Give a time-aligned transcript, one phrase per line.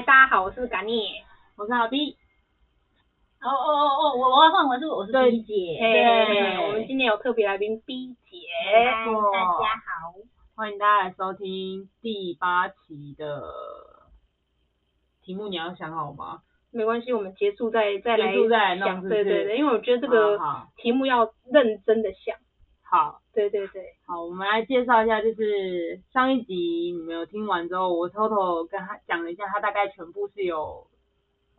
[0.00, 1.12] 嗨，大家好，我是嘎尼，
[1.58, 2.16] 我是阿 B。
[3.42, 5.76] 哦哦哦哦，我我要换我是我是 B 姐。
[5.78, 8.38] 对，我们今天有特别来宾 B 姐。
[8.80, 10.14] 大家好，
[10.56, 13.42] 欢迎大家来收听第八期的
[15.20, 16.40] 题目，你要想好吗？
[16.70, 18.32] 没关系，我们结束再再来
[18.78, 19.06] 想。
[19.06, 20.40] 对对对，因为我觉得这个
[20.78, 22.38] 题目要认真的想。
[22.90, 30.88] 好，对对对，好，我们来介绍一下，就是上一集你们有听完之后，我偷偷跟他讲了一下，他大概全部是有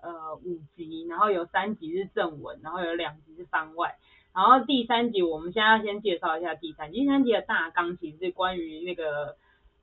[0.02, 3.96] 呃五集，然后有三集是正文，然后有两集是番外，
[4.36, 9.38] 然后第三集我们现在要先介绍一下第三集，第三集的大纲其实是关于那个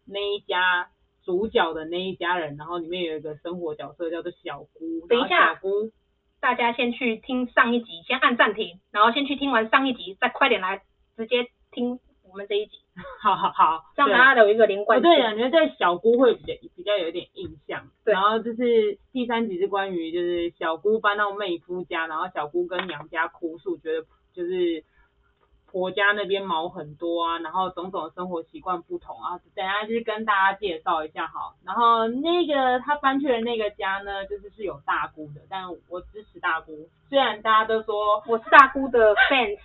[0.05, 0.91] 那一家
[1.25, 5.93] 主角的那一家人，然后里面有一个生活角色叫做小姑，等一下，小姑，
[6.41, 10.83] 大家先去听上一集，先按暂停，然后先去听完上一集，再快点来。
[11.19, 11.99] 直接听
[12.31, 12.77] 我们这一集，
[13.21, 15.03] 好 好好，这样大家有一个连贯。
[15.03, 17.89] 对，感觉对小姑会比较比较有点印象。
[18.05, 24.85] 对，然后就是第三集是关于就是小姑搬到妹夫家，然后小姑跟娘家哭诉，觉得就是
[25.73, 29.41] 婆家那边毛很多啊，然后种种生活习惯不同啊。
[29.57, 31.55] 等下就是跟大家介绍一下哈。
[31.65, 39.59] 然后那个他搬去的那个家呢，就是是有大姑的，但我支持大姑，虽然大家都说我是大姑的 fans。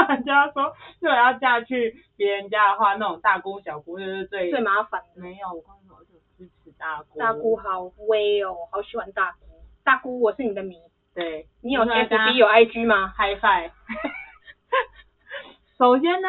[0.08, 5.02] 大家说，如果要嫁去别人家的话，那种大姑小姑就是最最麻烦。
[5.14, 7.18] 没有，我刚刚说就支持大姑。
[7.18, 9.46] 大姑好威哦，好喜欢大姑。
[9.84, 10.76] 大姑，我是你的迷。
[11.14, 11.46] 对。
[11.62, 13.70] 你有 FB 有 IG 吗？High Five。
[15.78, 16.28] 首先呢，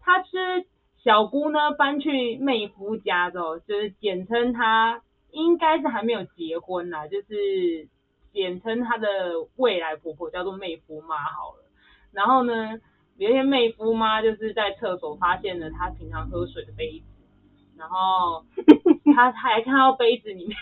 [0.00, 0.66] 他是
[1.02, 7.88] 小姑呢搬去妹夫家之后，就是简称他应该是还没有结婚啦，就是
[8.32, 9.08] 简称他的
[9.56, 11.64] 未来婆婆叫做妹夫妈好了。
[12.12, 12.78] 然后呢，
[13.16, 17.04] 有一天妹夫妈就是在厕所发现了他平常喝水的杯子，
[17.76, 18.44] 然后
[19.14, 20.56] 他还看到杯子里面，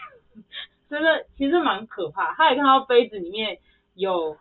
[0.89, 2.35] 真的其实蛮可怕。
[2.35, 3.59] 他还看到杯子里面
[3.95, 4.37] 有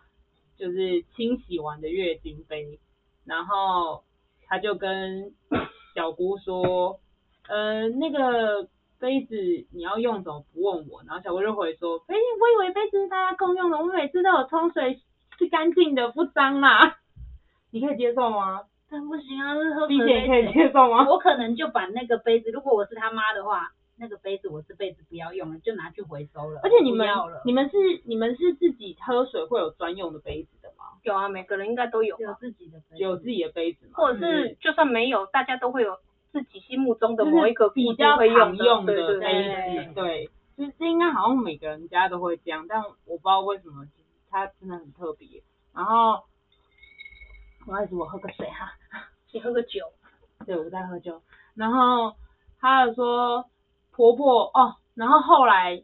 [0.58, 2.80] 就是清洗完的月经杯，
[3.26, 4.04] 然后
[4.48, 5.34] 他就跟
[5.96, 7.00] 小姑说
[7.48, 8.68] ：“呃，那个
[9.00, 9.36] 杯子
[9.72, 15.00] 你要用怎么不问我？”然后小姑就回说：“哎，我以为杯子是大家共用的，我每次都有冲水，
[15.38, 16.98] 是干净的，不脏啦。”
[17.72, 18.62] 你可以接受吗？
[18.92, 20.06] 但不行啊，是喝水的。
[20.06, 21.08] 你可以接受吗？
[21.08, 26.60] 我可能就把那个杯子，如果我是他妈的话，那个杯子我这辈子不要用了，就拿去回收了。
[26.64, 27.08] 而且你们，
[27.46, 30.86] 你们是你们是自己喝水会有专用的杯子的吗？
[31.04, 32.18] 有啊，每个人应该都有。
[32.18, 33.04] 有自己的杯子。
[33.04, 33.92] 有自己的杯子吗？
[33.94, 35.98] 或者是就算没有，大家都会有
[36.32, 39.20] 自己心目中的某一个比较常用的杯子。
[39.20, 43.86] 对，对，对，对，就是这应该好像每个人家都会这样，但我不知道为什么，
[44.32, 45.44] 它真的很特别。
[45.76, 46.24] 然后。
[47.70, 48.74] 不好意思，我喝个水哈。
[49.32, 49.94] 你喝个酒。
[50.44, 51.22] 对，我在喝酒。
[51.54, 52.16] 然后
[52.60, 53.46] 他有说
[53.92, 55.84] 婆婆哦，然后后来，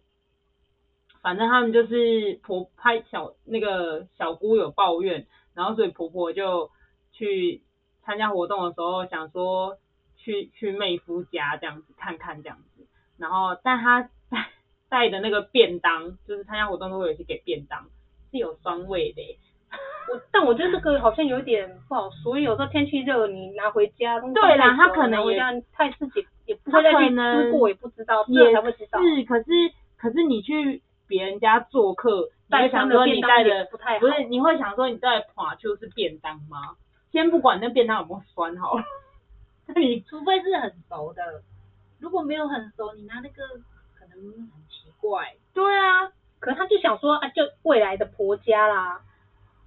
[1.21, 6.71] 反正他们就是婆拍小那个小姑有抱怨，然后所以婆婆就
[7.11, 7.61] 去
[8.01, 9.77] 参加活动的时候想说
[10.17, 14.49] 去去妹夫家这样子看看这样子，然后但他带
[14.89, 17.91] 带的那个便当，就是参加活动都会有一些给便当，
[18.31, 19.37] 是有酸味的。
[20.07, 24.19] 我但我觉得这个好像有点不好，所以有时候天气热，你拿回家。
[24.19, 28.99] 对啦，他可能回家太自己也不会再去吃过，也不知道，也才会知道。
[29.01, 29.45] 是，可是
[29.97, 36.75] 可是你去别人家做客，你会想说你带的不太好，不是，你会想说你带的垮就是便当吗？
[37.11, 38.83] 先不管那便当有没有酸好了，
[39.67, 41.41] 那你除非是很熟的，
[41.99, 43.43] 如果没有很熟，你拿那个
[43.97, 45.35] 可能很奇怪。
[45.53, 49.01] 对啊，可是他就想说啊，就未来的婆家啦。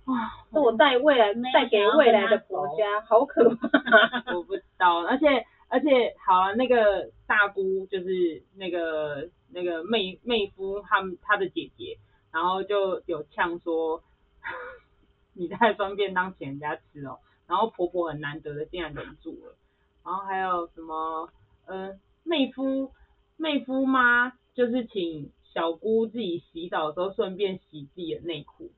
[0.09, 3.69] 哇，是我带未来带给未来的国家，好可怕！
[4.35, 11.99] 我不知道，而且而且好啊，那个大姑就是那个那个妹妹夫他们他的姐姐，
[12.33, 14.03] 然后就有呛说，
[15.35, 19.57] 你带酸便当请人家吃哦，然后婆婆很难得的竟然忍住了，
[20.05, 21.29] 然后还有什么
[21.67, 22.93] 呃妹夫
[23.37, 28.71] 妹夫妈就是请小姑自己洗澡的时候顺便洗自己的内裤。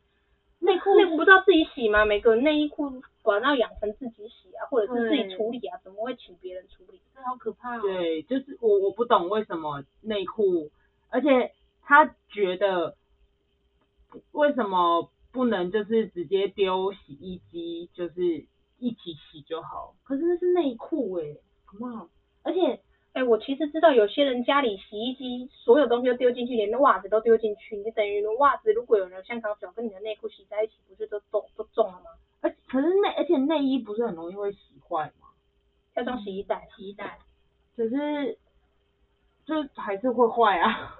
[0.60, 2.04] 内裤内裤不知道自己洗吗？
[2.04, 7.00] 每个内衣裤管要养成自己洗啊，或者是自己处理啊，怎么会请别人处理？
[7.14, 7.80] 这好可怕哦。
[7.82, 10.70] 对，就是我我不懂为什么内裤，
[11.08, 11.52] 而且
[11.82, 12.96] 他觉得
[14.32, 18.46] 为什么不能就是直接丢洗衣机，就是
[18.78, 19.94] 一起洗就好？
[20.04, 21.24] 可是那是内裤哎
[21.66, 22.08] ，Come on，
[22.42, 22.80] 而且。
[23.12, 32.10] 哎、欸，我其实知道有些人家里洗衣机所有东西都丢进去，连袜子都丢进去，你等于袜子如果有人香港脚跟你的内裤洗在一起，不是都都都中了吗？
[32.40, 34.58] 而可是内而且内衣不是很容易会洗
[34.88, 35.26] 坏吗？
[35.96, 37.18] 要装洗衣袋，洗衣袋。
[37.76, 38.38] 可是
[39.44, 40.94] 就还是会坏啊。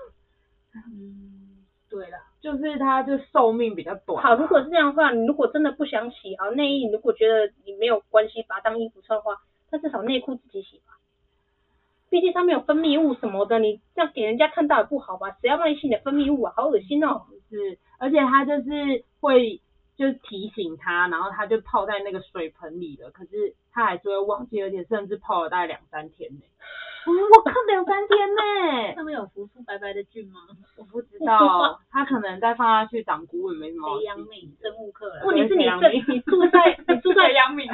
[0.74, 4.20] 嗯，对了，就是它就寿命比较短。
[4.22, 9.40] 好，如果是这样的话，你如果真的不想洗啊内衣，你如果觉得你没有关系，把它当衣服穿的话，
[9.70, 10.98] 那至少内裤自己洗吧。
[12.10, 15.30] 毕竟上面有分泌物什么的，你这样给人家看到也不好吧？
[15.40, 16.52] 谁要帮你洗你的分泌物啊？
[16.54, 17.22] 好恶心哦！
[17.48, 19.62] 是，而且他就是会。
[20.00, 26.40] 就提醒他，然后他就泡在那个水盆里了，可是他还是会忘记，而且甚至泡了大概两三天呢。
[27.06, 28.94] 嗯、我靠，两三天呢？
[28.94, 30.40] 上面有浮出白白的菌吗？
[30.76, 33.98] 我不知道，他可能再放下去长菇也没什么。
[33.98, 35.22] 培养皿生物课了。
[35.24, 37.66] 问题是你这你住在你住在 阳明，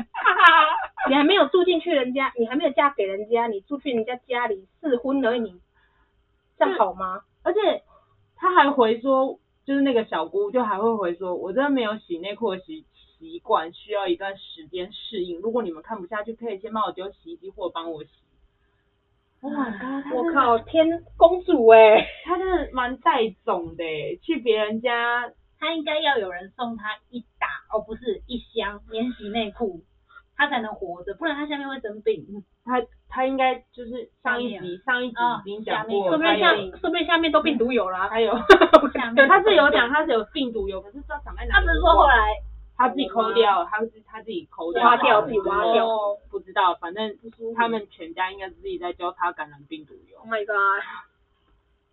[1.09, 5.61] 你还没有住进去人家，你还没有嫁给人家，你住去人家家里试婚而已，你
[6.59, 7.23] 这样好吗？
[7.43, 7.83] 而且
[8.37, 9.39] 他还回说。
[9.67, 12.85] 就是那个小姑就还会回说，我真的没有洗内裤的习
[13.19, 15.41] 习惯，需要一段时间适应。
[15.41, 18.11] 如果你们看不下去，可以先帮我丢洗衣机或帮我洗。
[19.47, 19.65] 哇、
[20.13, 23.85] oh，我靠，天公主哎、欸，她真的蛮带种的，
[24.23, 29.83] 去别人家，她应该要有人送她一打，哦不是一箱免洗内裤。
[30.39, 32.27] 她才能活着，不然她下面会生病。
[32.63, 35.17] 她她应该就是上一集上一集
[35.47, 38.35] 已经讲过，说不定下说不定下面都病毒有了，还有
[38.93, 41.53] 下面他是有讲她是有病毒有，可是不知道长在哪里。
[41.53, 42.35] 他不是说后来
[42.77, 45.87] 他自己抠掉，他是他自己抠掉，挖掉自己挖掉，
[46.31, 47.17] 不知道，反正
[47.55, 50.19] 他们全家应该是自己在交叉感染病毒有。
[50.19, 50.85] Oh my god！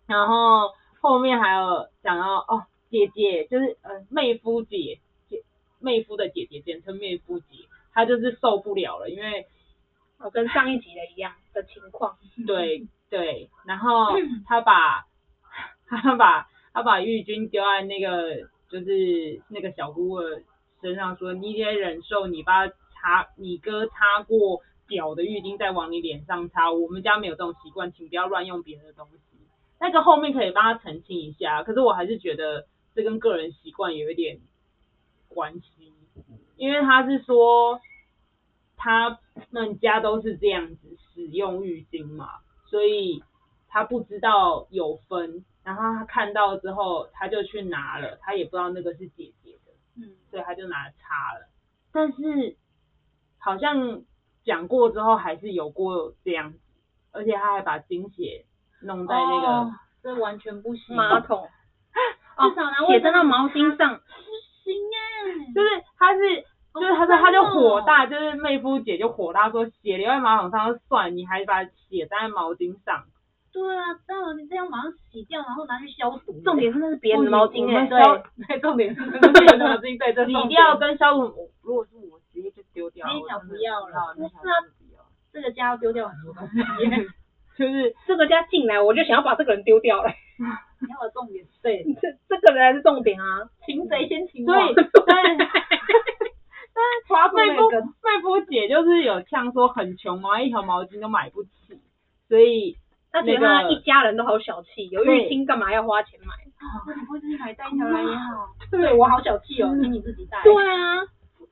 [0.06, 5.42] 然后后面还有讲到哦，姐姐就是呃妹夫姐姐
[5.80, 7.46] 妹夫的姐姐，简称妹夫姐。
[7.92, 9.46] 她就是受不了了，因为
[10.18, 12.16] 我跟上一集的一样的情况。
[12.44, 14.08] 对对，然后
[14.46, 15.06] 他把
[15.86, 20.42] 他把他把玉军丢在那个就是那个小姑的
[20.84, 29.38] 身上，说你得忍受你爸擦你哥擦过脚的浴巾再往你脸上擦，我们家没有这种习惯，请不要乱用别人的东西。
[29.80, 34.38] 那个后面可以帮他澄清一下，可是我还是觉得这跟个人习惯有一点
[35.28, 35.92] 关系。
[36.56, 37.80] 因为他是说，
[38.76, 39.18] 他
[39.50, 42.28] 们家都是这样子使用浴巾嘛，
[42.66, 43.22] 所以
[43.68, 49.43] 他不知道有分，然后他看到之后，他就去拿了，他也不知道那个是姐姐的，
[49.96, 51.48] 嗯，所以他就拿来擦了。
[51.92, 52.56] 但是
[53.38, 54.02] 好像
[54.44, 56.58] 讲过之后，还是有过这样子，
[57.12, 58.44] 而且他还把精血
[58.82, 61.48] 弄在那个，哦、这完全不行，马桶，
[62.48, 63.96] 至少拿写在那毛巾上。
[63.96, 65.68] 不行哎，就是
[65.98, 66.42] 他是，
[66.74, 73.04] 就是他说他就火大，就是妹夫姐就火大说血留在马桶上就算，你还把血沾在毛巾上。
[73.54, 76.34] 对啊，这样你这样马上洗掉，然后拿去消毒。
[76.44, 77.86] 重点是那是别人的毛巾哎，
[78.48, 81.48] 对，重点是那是别人的毛巾， 对，这定要跟消毒。
[81.62, 83.06] 如果是我直接就丢掉。
[83.06, 86.58] 那小不要了，不是啊，这个家要丢掉很多东西。
[87.56, 90.10] 就是这个家进来，我就想要把这个人丢掉了。
[90.80, 94.74] 你要的重点对，这这个人还是重点啊，擒贼先擒王。
[94.74, 95.38] 对，但是
[97.06, 101.50] 但是妹夫妹夫姐就是有呛说很穷嘛，一条毛巾都买不起，
[102.28, 102.76] 所以
[103.14, 106.34] 他觉得他一家人都好小气，有浴巾干嘛要花钱买？
[106.84, 108.48] 那你不自己买带条来也好。
[108.72, 110.42] 对，我好小气哦，请你自己带。
[110.42, 110.96] 对啊，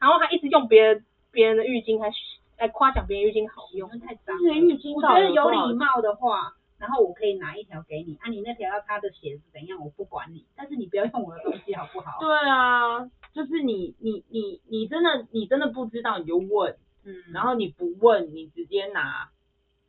[0.00, 2.10] 然后还一直用别人别人的浴巾，还
[2.58, 4.52] 还夸奖别人浴巾好用，太脏了。
[4.52, 6.54] 浴巾，我觉得有礼貌的话。
[6.78, 12.19] 然后我可以拿一条给你，啊，你那条要擦的血是怎样，我不管你，但是你不要用我的东西，好不好？
[12.19, 19.28] 对啊，就是你你你你真的你真的不知道你就问，嗯，然后你不问你直接拿，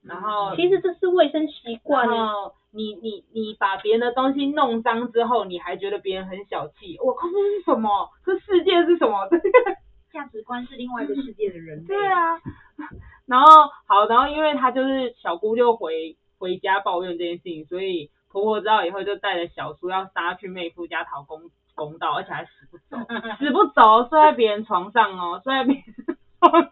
[0.03, 8.09] 然后其实这是卫生习惯，然后你你你把别人的东西弄脏之后，你还觉得别人很小气，我靠，这是什么？
[8.25, 9.27] 这世界是什么？
[9.31, 9.49] 这个
[10.11, 11.85] 价值观是另外一个世界的人。
[11.85, 12.39] 对啊，
[13.25, 13.47] 然后
[13.87, 16.15] 好，然后因为他就是小姑就回。
[16.39, 21.39] 回家抱怨这件事情，所以婆婆知道以后就带着小叔要杀去妹夫家讨公
[21.73, 22.97] 公道，而且还死不走，
[23.39, 25.83] 死不走，睡在别人床上哦，睡在别人
[26.41, 26.69] 床上，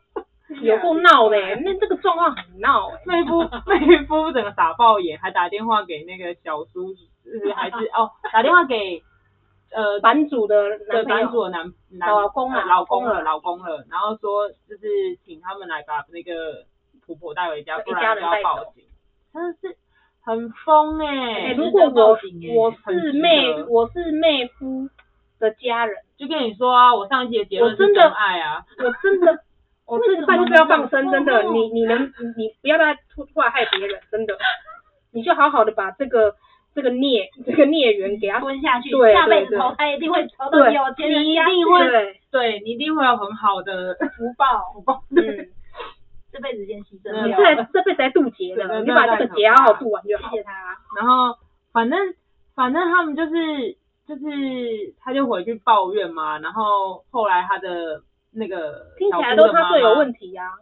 [0.62, 2.92] 有够闹的， 那这个状况很闹。
[3.06, 6.94] 妹夫妹夫整个傻爆眼，还打电话给那个小叔，
[7.24, 9.02] 是还是哦，打电话给
[9.72, 16.66] 呃版主的对版主的男男老公了，老公了，老公了，然后说就是请他们来把那个
[17.06, 18.84] 婆婆带回家，不然就要报警。
[19.34, 19.78] 真的是
[20.24, 21.54] 很疯哎、欸！
[21.54, 22.18] 如果我
[22.54, 24.90] 我是妹，我是妹夫
[25.40, 28.66] 的家人，就跟你说啊，我上一集的结论是真爱啊！
[28.78, 29.40] 我真的，
[29.92, 34.38] 我这个拜托不要放生，真的，你你能你不要再出出来害别人，真的，
[35.12, 36.36] 你就好好的把这个
[36.74, 45.48] 这个孽这个孽缘给他吞下去，对下辈子投胎一定会投到有钱人家，你一定会对，对你一定会有很好的福报，福报，嗯。
[46.34, 50.30] 这辈子先牺牲了，这这辈子还渡劫了，你把这个劫好好渡完就好。
[50.30, 50.54] 谢谢他。
[50.96, 51.38] 然后
[51.74, 52.00] 反正
[52.56, 53.76] 反正他们就是
[54.08, 58.02] 就是他就回去抱怨嘛，然后后来他的
[58.34, 60.58] 那个听起来都他最有问题呀、啊，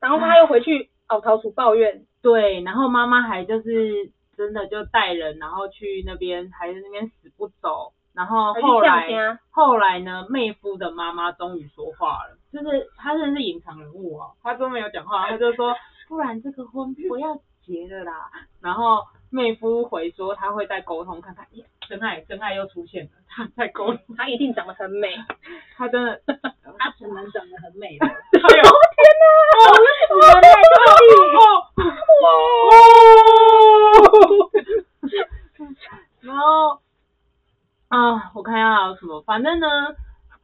[0.00, 7.92] 然后他又回去哦陶楚抱怨，对，然后妈妈还就是真的就带人，然后去那边还在那边死不走。
[8.14, 10.26] 然后后来，后来呢？
[10.30, 15.76] 妹夫的妈妈终于说话了，就是他真的是隐藏人物哦，他都没有讲话，他就说，
[16.08, 18.30] 不然这个婚不要结了啦。
[18.62, 21.46] 然后妹夫回说他会再沟通看看，
[21.88, 25.16] 真爱真爱又出现了，他在沟通，他一定长得很美，
[25.76, 26.20] 他真的，
[26.78, 28.06] 他只能长得很美了。
[28.06, 29.24] 哎呦天哪！
[30.10, 30.74] 我们在这
[31.06, 31.40] 里，哇！
[36.20, 36.80] 然后。
[37.88, 39.94] 啊，我看一下有什么，反正呢，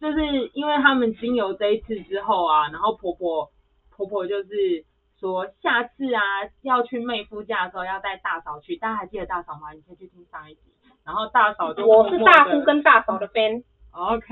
[0.00, 3.50] 就是因为他们经由这一次之后啊，然后婆婆
[3.90, 4.84] 婆婆就是
[5.18, 6.22] 说，下次啊
[6.60, 9.72] 要去妹夫家的时候要带大嫂去，大家还记得大嫂吗？
[9.72, 10.60] 你可以去听上一集。
[11.04, 13.62] 然后大嫂就我是大姑跟大嫂的 fan。
[13.90, 14.24] OK，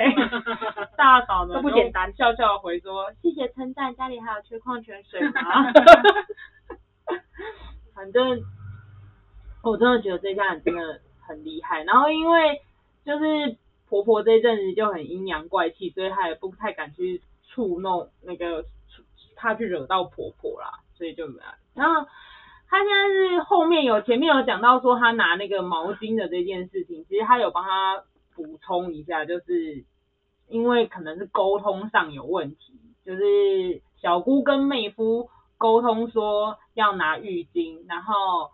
[0.97, 5.73] 大嫂呢都不简单，笑笑回说，谢谢称赞，家里还有缺矿泉水吗？
[7.95, 8.41] 反正
[9.63, 12.61] 我真的觉得这家人真的很厉害，然后因为。
[13.03, 13.57] 就是
[13.89, 18.67] 婆婆这一阵子就很阴阳怪气，所以她也不太敢去触弄那个，
[19.35, 21.49] 她去惹到婆婆啦，所以就没有。
[21.75, 22.07] 然后
[22.71, 29.85] 他现在是后面有前面有讲到说他拿那个毛巾的这件事情，其实他有帮他补充一下，就是
[30.49, 38.51] 因为可能是沟通上有问题，就是小姑跟妹夫沟通说要拿浴巾，然后。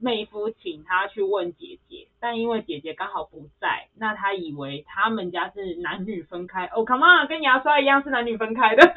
[0.00, 6.66] 妹夫请他去问姐姐，但因为姐姐刚好不在，那他以为他们家是男女分开。
[6.66, 8.82] 哦，come on，跟牙刷一样是男女分开的。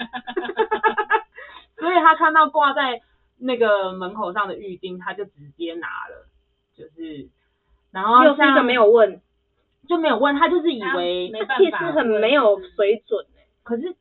[1.80, 3.02] 所以他看到挂在
[3.40, 6.28] 那个门口上的浴巾，他就直接拿了，
[6.76, 7.30] 就是，
[7.92, 9.22] 然后又是一个没有问，
[9.88, 13.26] 就没有问，他就是以为他其实很没有水准，
[13.64, 13.96] 可是。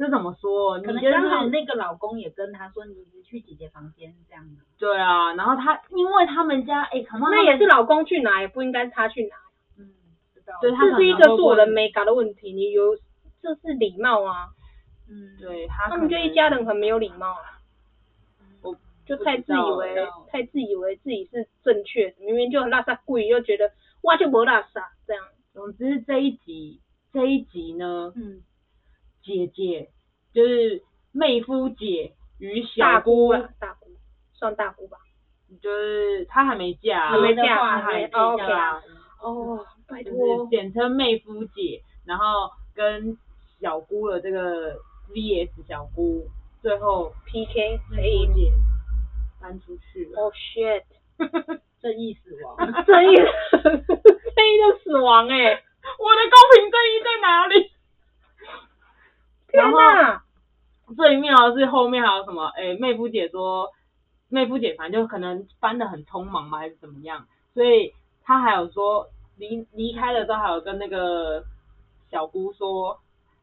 [0.00, 0.80] 这怎么说？
[0.80, 4.62] 可能刚好那个老公也跟他说，你去姐姐房间这样的。
[4.78, 9.34] 对啊，然后他因为他们家哎，可能那也是老公去拿，也不应该是他去拿。
[9.76, 9.90] 嗯，
[10.32, 10.54] 知道。
[10.60, 12.96] 对，这是一个做人没搞的问题，你有
[13.42, 14.50] 这是礼貌啊。
[15.10, 15.88] 嗯，对他。
[15.88, 17.57] 他们就一家人很没有礼貌啊。
[19.08, 23.70] 我就太自以为太自以为自己是正确，明明就很垃圾鬼，又觉得
[24.02, 25.24] 哇就没垃圾这样。
[25.52, 26.80] 总之这一集
[27.12, 28.42] 这一集呢，嗯。
[29.20, 29.90] 姐姐
[30.32, 33.90] 就是妹夫姐与小姑大姑，大姑
[34.32, 34.96] 算大姑吧，
[35.60, 38.82] 就是她还没嫁，还没嫁，她还没嫁。
[39.20, 42.24] 哦，拜托，简称妹夫姐，然后
[42.74, 43.18] 跟
[43.60, 44.76] 小姑的这个
[45.12, 46.26] VS 小姑，
[46.62, 48.50] 最后 PK 妹夫姐
[49.40, 50.20] 搬出去了。
[50.20, 50.84] Oh shit！
[51.80, 55.62] 正义死亡， 正义，正义的死亡哎、欸！
[55.98, 57.72] 我的公平正义在哪里？
[59.52, 59.78] 然后
[60.96, 62.46] 最妙的是后面还有什么？
[62.56, 63.70] 哎，妹夫姐说，
[64.28, 67.26] 妹夫姐反正就可能搬的很匆忙嘛，还是怎么样？
[67.54, 71.44] 所以他还有说离离开的时候，还有跟那个
[72.10, 72.98] 小姑说，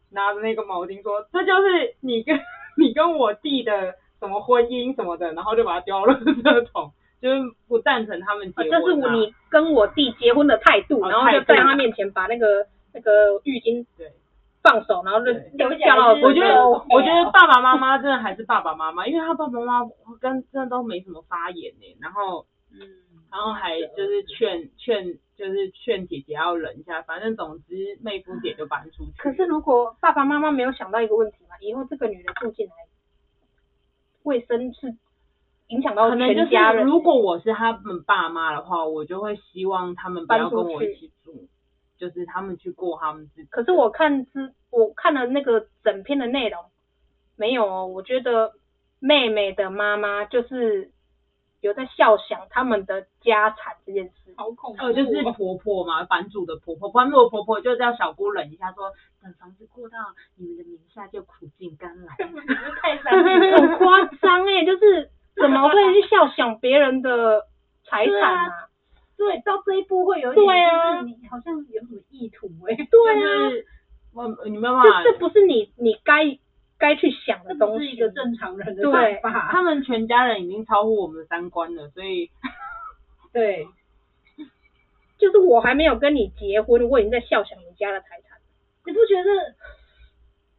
[0.09, 2.39] 拿着那个毛巾说，这就是你跟
[2.77, 3.95] 你跟我弟的
[4.25, 6.13] 什么婚姻什么的，然后就把它丢了
[6.43, 6.91] 这种，
[7.21, 8.79] 就是不赞成他们结婚、啊。
[8.79, 14.11] 这是你跟我弟结婚的态度，然后就在他面前把那个那个浴巾对。
[14.63, 15.31] 放手，然后就
[15.77, 16.15] 掉到。
[16.15, 21.85] 我觉得，我觉得爸爸妈妈真的还是爸爸妈妈，因为他爸爸妈妈跟真的都没什么发言呢。
[22.01, 22.81] 然后，嗯，
[23.31, 25.05] 然后还就是劝劝，
[25.37, 27.03] 就是劝姐姐要忍一下。
[27.03, 29.11] 反正总之，妹夫姐就搬出去。
[29.19, 32.73] 可是如果爸爸妈妈没有想到一个问题嘛，以后这个女人住进来，
[34.25, 34.93] 卫生是
[35.67, 36.85] 影响到全家人。
[36.85, 41.47] 如果我是他们爸妈的话，我就会希望他们不要跟我一起住。
[41.97, 43.47] 就是他们去过他们自己。
[43.49, 46.65] 可是我看之，我看了那个整篇的内容，
[47.37, 47.87] 没有哦。
[47.87, 48.51] 我觉得
[48.99, 50.91] 妹妹的妈妈就是
[51.61, 54.33] 有在笑想他们的家产这件事。
[54.35, 54.85] 好恐怖。
[54.85, 58.91] 哦，就是婆婆嘛，版主的婆婆，版主的婆婆就叫小姑忍一下，说
[59.25, 59.97] 等房子过到
[60.37, 62.15] 你们的名下就苦尽甘来。
[62.79, 67.41] 太 伤心，很夸张哎，就是怎么会去笑想别人的
[67.85, 68.69] 财产啊？
[69.17, 72.87] 对，到这一步会有点，对啊，你好像有什么意图哎、欸。
[72.91, 73.65] 对啊，
[74.13, 76.37] 我你没办法，这这不是你你该
[76.77, 79.49] 该去想的东西，这不是一个正常人的想法。
[79.51, 82.29] 他们全家人已经超乎我们的三观了，所以，
[83.33, 83.67] 对，
[85.17, 88.34] 就是我还没有跟你结婚，我已经在笑想你家的财产，
[88.85, 89.29] 你不觉得？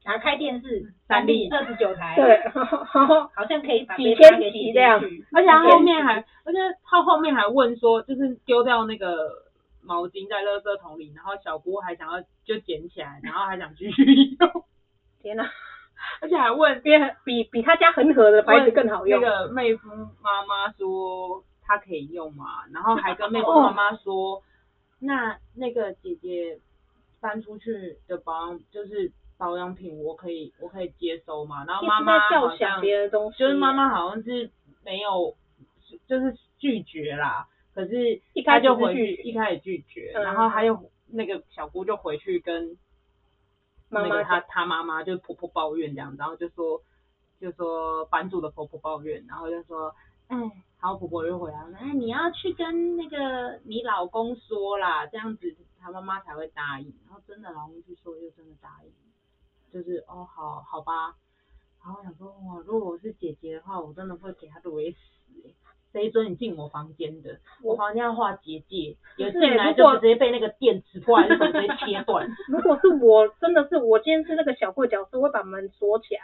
[0.04, 5.02] 打开电视，三立二十九台，对， 好像可以把几千集这样，
[5.34, 9.28] 而且他后面还，而且他后面还问说，就是丢掉那个
[9.82, 14.64] 毛巾在垃圾桶里，然后小姑还想要就捡起来，然后还想继续用。
[15.20, 15.50] 天哪！
[16.20, 19.20] 而且还问，因为比比他家恒河的牌子更好用。
[19.20, 19.88] 那个妹夫
[20.22, 24.42] 妈妈说他可以用嘛，然后还跟妹夫妈妈说，哦、
[25.00, 26.60] 那那个姐姐
[27.26, 29.12] 搬出去的保养就是。
[29.38, 34.50] 保养品我可以我可以接收嘛，然后妈妈好像就是妈妈好像是
[34.82, 35.36] 没有
[36.06, 42.78] 就是拒绝啦，可是他就回去一开始拒绝，然后还有那个小姑就回去跟
[43.90, 46.80] 那个他他妈妈就是婆婆抱怨这样，然后就说
[47.38, 49.94] 就说版主的婆婆抱怨，然后就说
[50.28, 50.36] 哎，
[50.80, 58.90] 然后婆婆就回来了，哎你要去跟那个你老公说啦，这样子他妈妈才会答应，然后真的老公去说就真的答应。
[59.72, 61.16] 就是哦，好好吧，
[61.84, 64.98] 然后想说哇，如果我是姐姐的话，我真的会给他怼死
[65.44, 65.50] 哎，
[65.92, 67.40] 谁准你进我房间的？
[67.62, 72.26] 我，我房间要画结界，有进来就直接被那个电磁波还是什么直接切断。
[72.48, 76.22] 如果是我，真的是我今天是那个小贵角色，会把门锁起来。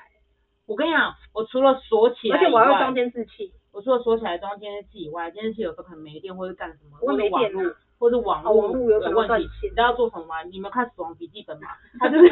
[0.72, 3.52] 我跟你讲，我除了锁起来，而且我要装监视器。
[3.72, 7.52] 我除了锁起来装监视器以外，监视器有时候可能没电或者干什么，我没电。
[7.98, 10.42] 或者网络有问题，你知道做什么吗？
[10.42, 11.68] 你们看《死亡笔记本》吗？
[12.00, 12.28] 他就是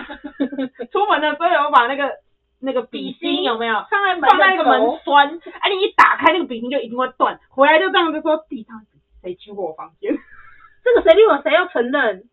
[0.90, 2.11] 出门的时候有把那个
[2.59, 5.38] 那个笔芯有没有放在放在那个门栓？
[5.61, 7.38] 哎，你一打开那个笔芯就一定会断。
[7.50, 8.82] 回来就这样子说，地上
[9.23, 10.12] 谁去过我房间？
[10.82, 12.25] 这个谁理我谁要承认？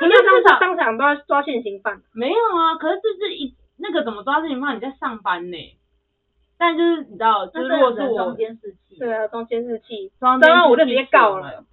[0.00, 2.00] 你要当场当场都要抓现行犯？
[2.14, 4.72] 没有啊，可是这是一那个怎么抓是你妈？
[4.72, 5.78] 你在上班呢？
[6.56, 11.64] 但就是你知道，就是如果是我装监视器，对啊，装监视器，装刚刚我就直接告了。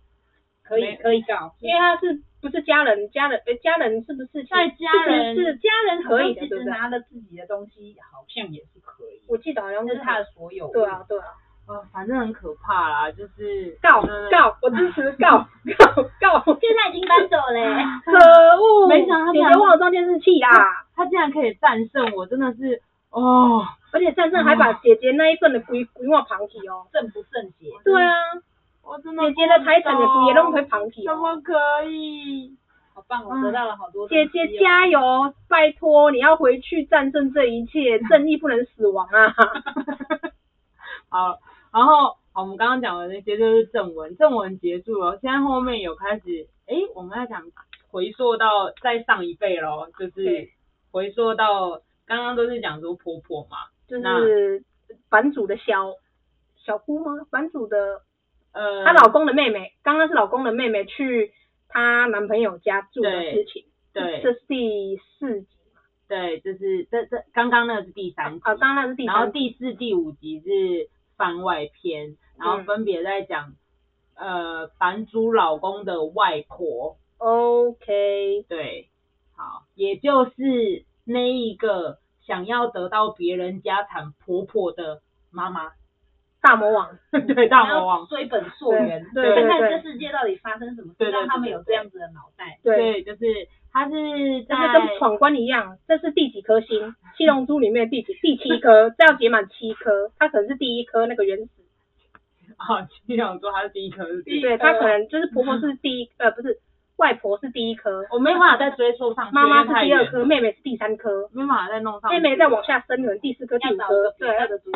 [0.63, 3.09] 可以可以告，因为他是不是家人？
[3.09, 4.43] 家人诶，家人是不是？
[4.43, 9.21] 在家人是家人可以的，其实拿了自己的东西好像也是可以。
[9.27, 10.71] 我记得好像是他的所有。
[10.71, 11.25] 对啊对啊，
[11.69, 15.45] 呃，反正很可怕啦，就是告告，我支持告
[15.77, 16.57] 告告。
[16.59, 17.63] 现在已经搬走嘞，
[18.03, 18.17] 可
[18.57, 18.87] 恶！
[18.89, 20.49] 没想到姐姐忘了装监视器啊，
[20.95, 23.63] 他竟然可以战胜我，真的是哦！
[23.93, 27.69] 而且战胜还把姐姐那一份的规规划旁体哦，正不正邪？
[27.85, 28.13] 对啊。
[28.81, 31.53] 我真的姐姐的财产也不也弄回旁体，怎么可
[31.87, 32.57] 以？
[32.95, 34.07] 好棒，我得到了好多。
[34.09, 34.99] 姐姐加油，
[35.47, 39.35] 拜托你要回去战胜这一切，正义不能死亡啊！
[41.09, 41.37] 好，
[41.71, 47.43] 然后好，我们刚刚讲的那些就是正文，正文结束了，现在后面有开始，哎，我们要讲
[47.89, 50.49] 回溯到再上一辈咯，就是
[50.91, 54.63] 回溯到刚刚都是讲说婆婆嘛，就是
[55.09, 55.93] 版主的小
[56.57, 57.25] 小姑吗？
[57.29, 58.01] 版主的。
[58.51, 61.31] 呃，她老公的妹妹，刚刚是老公的妹妹去
[61.67, 65.81] 她男朋友家住的事情，对，这是第四集嘛？
[66.07, 73.53] 对，就是这这刚刚那个是第三集，啊，刚刚那是第三集，然后第四、第五集是番外篇，然后分别在讲、
[74.15, 78.87] 嗯、呃版主老公的外婆，OK，对，
[79.35, 85.73] 好，也就是那一个想要得到别人家产婆婆的妈妈。
[86.41, 92.57] 大魔王，对大魔王追本溯源，对，看看这世界到底发生什么事，让他们有这样子的脑袋。
[92.63, 93.25] 对，就是
[93.71, 93.91] 他是
[94.43, 96.95] 就是跟闯关一样，这是第几颗星？
[97.17, 98.89] 七龙珠里面第几第七颗？
[98.91, 101.49] 这要结满七颗，他可能是第一颗那个原始。
[102.57, 104.47] 啊， 七龙珠他是第一颗，是第一颗。
[104.49, 106.59] 对，他可能就是婆婆是第一，呃，不是。
[106.99, 109.31] 外婆是第一颗，我没办法再追溯上去。
[109.33, 112.11] 妈妈是第二颗，妹妹是第三颗，没办法再弄上。
[112.11, 114.13] 妹妹再往下生，可能第四颗、第五颗。
[114.19, 114.27] 对，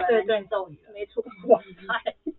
[0.07, 1.21] 对对，咒语没错。
[1.49, 2.33] 哇塞！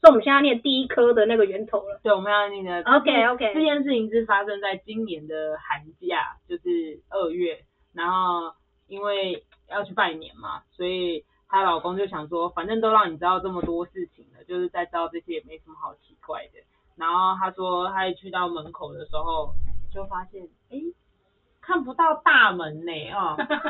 [0.00, 2.00] 所以我们现在念第一颗的那个源头了。
[2.02, 2.82] 对，我们要念的。
[2.82, 3.52] OK OK。
[3.52, 7.64] 这件事情是发生在今年的寒假，就是二月。
[7.92, 8.54] 然后
[8.86, 16.60] 因为要去拜年嘛，所以她老公就想说，反正都让你知道这么多事情了，就是再知道这些也没什么好奇怪的。
[16.96, 19.52] 然后他说，他一去到门口的时候，
[19.92, 20.78] 就发现，哎，
[21.68, 22.92] 看不到大门呢，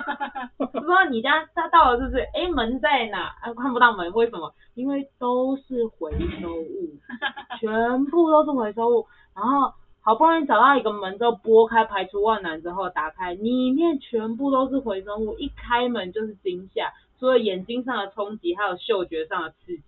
[0.57, 2.21] 不知道你家他到了是不是？
[2.33, 3.35] 哎，门在哪？
[3.43, 4.55] 啊，看不到门，为什么？
[4.75, 6.95] 因为都是回收物，
[7.59, 9.09] 全部都是回收物。
[9.35, 15.37] 然后好不容易找到一个门之后，拨开，排除万难之后打开，里面全部都是回收物。
[15.37, 19.83] 一开门就是惊吓，除了眼睛上的冲击，还有嗅觉上的刺激。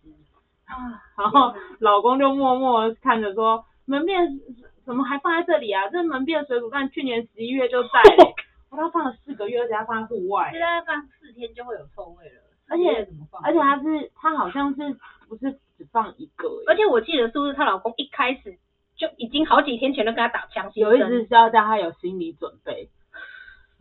[0.66, 4.40] 啊，然后老公就默默看着说，门边
[4.84, 5.88] 怎么还放在这里啊？
[5.88, 7.88] 这门边水煮蛋去年十一月就在，
[8.70, 12.40] 我他放了四个月，而且他放在户外，现在放四天就会有臭味了。
[12.68, 13.42] 而且怎么放？
[13.42, 14.96] 而且他是他好像是
[15.28, 16.48] 不是只放一个？
[16.66, 18.58] 而且我记得是不是她老公一开始
[18.96, 22.88] 就已经好几天前都跟她打枪，有一直是要叫他有心理准备。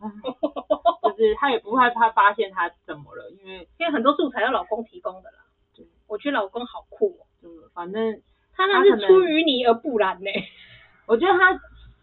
[0.00, 5.36] 就是他也不害怕发现他怎么了，因为因为很多素材要老公提供的啦。
[5.76, 7.26] 对，我觉得老公好酷哦。
[7.42, 8.22] 嗯，反正
[8.56, 10.30] 他那是出淤泥而不染呢。
[11.10, 11.60] 我觉得他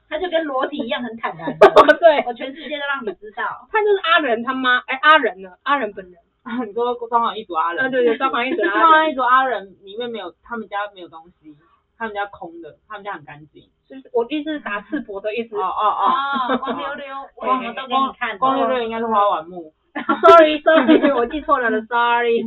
[0.09, 1.47] 他就跟裸体一样很坦然。
[1.57, 3.67] 对，我全世界都让你知道。
[3.71, 5.49] 他就是阿仁他妈，哎，阿仁呢？
[5.63, 6.15] 阿仁本人。
[6.43, 7.85] 很多装潢一组阿仁？
[7.85, 8.81] 啊，对对，装潢一组阿仁。
[8.81, 11.55] 装潢一组阿仁里面没有，他们家没有东西，
[11.97, 13.63] 他们家空的，他们家很干净。
[13.87, 15.55] 就是我意思是打赤膊的意思。
[15.55, 16.57] 哦哦哦。
[16.57, 17.05] 光溜溜，
[17.37, 18.37] 我什么都给你看。
[18.37, 19.73] 光溜溜应该是花丸木。
[20.27, 22.43] Sorry Sorry，我记错了了，Sorry。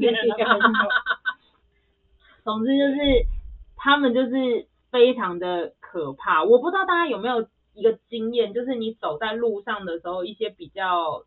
[2.44, 2.96] 总之就是
[3.76, 11.24] 他们就是非常的可怕，我不知道大家有没有一个经验，就是你走在路上的时候，一些比较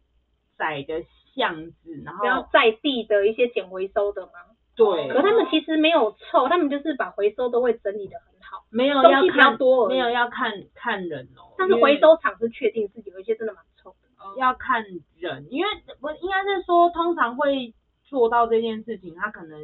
[0.58, 4.32] 窄的巷子，然后比较在地的一些捡回收的吗？
[4.76, 5.08] 对。
[5.08, 11.56] 可他们其实没有臭，他们就是把回收都会整理的很好，没有要看多，没有要看看人哦。
[11.58, 13.98] 但是回收厂是确定自己有一些真的蛮臭的。
[14.38, 14.84] 要看
[15.18, 15.70] 人，因为
[16.02, 17.74] 我应该是说，通常会
[18.04, 19.60] 做到这件事情，他可能。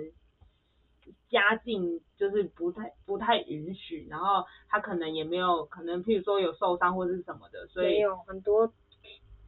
[1.30, 8.72] 家境就是不太不太允许，然后他可能也没有可能，譬如说有受伤或者是什么的，所以没有很多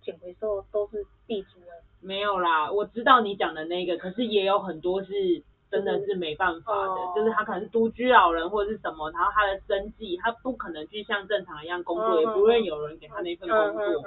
[0.02, 1.68] 捡回收都是地主的。
[2.00, 14.04] 没有啦，我知道你讲的那个，可是也有很多是真的是没办法的，嗯、就是他可能是独居老人或者是什么，然后他的生计他不可能去像正常一样工作，嗯、也不会有人给他那份工作，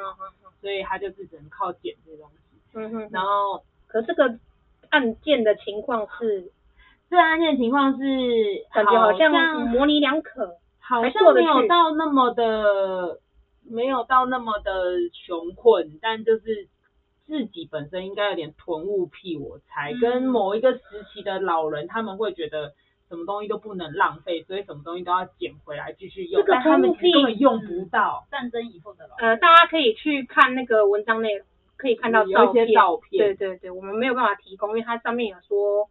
[0.61, 2.59] 所以他就是只能靠捡这些东西。
[2.75, 4.39] 嗯哼，然后可这个
[4.91, 6.51] 案件的情况是。
[7.15, 8.05] 这案件情况是
[8.73, 13.21] 感觉好像模棱两可，好像没有到那么的，
[13.71, 14.73] 没有到那么的
[15.13, 16.69] 穷困，但就是
[17.25, 20.81] 自己本身应该有点囤物癖，我猜，嗯、跟某一个时
[21.13, 22.73] 期的老人，他们会觉得
[23.09, 28.27] 什么东西都不能浪费，所以什么东西都要捡回来继续用，这个他们根本用不到。
[28.31, 31.47] 战争以后的老呃，大家可以去看那个文章内容，
[31.77, 35.89] 可以看到照片，有一些照片，对对对，我们没有办法提供，因为它上面有说。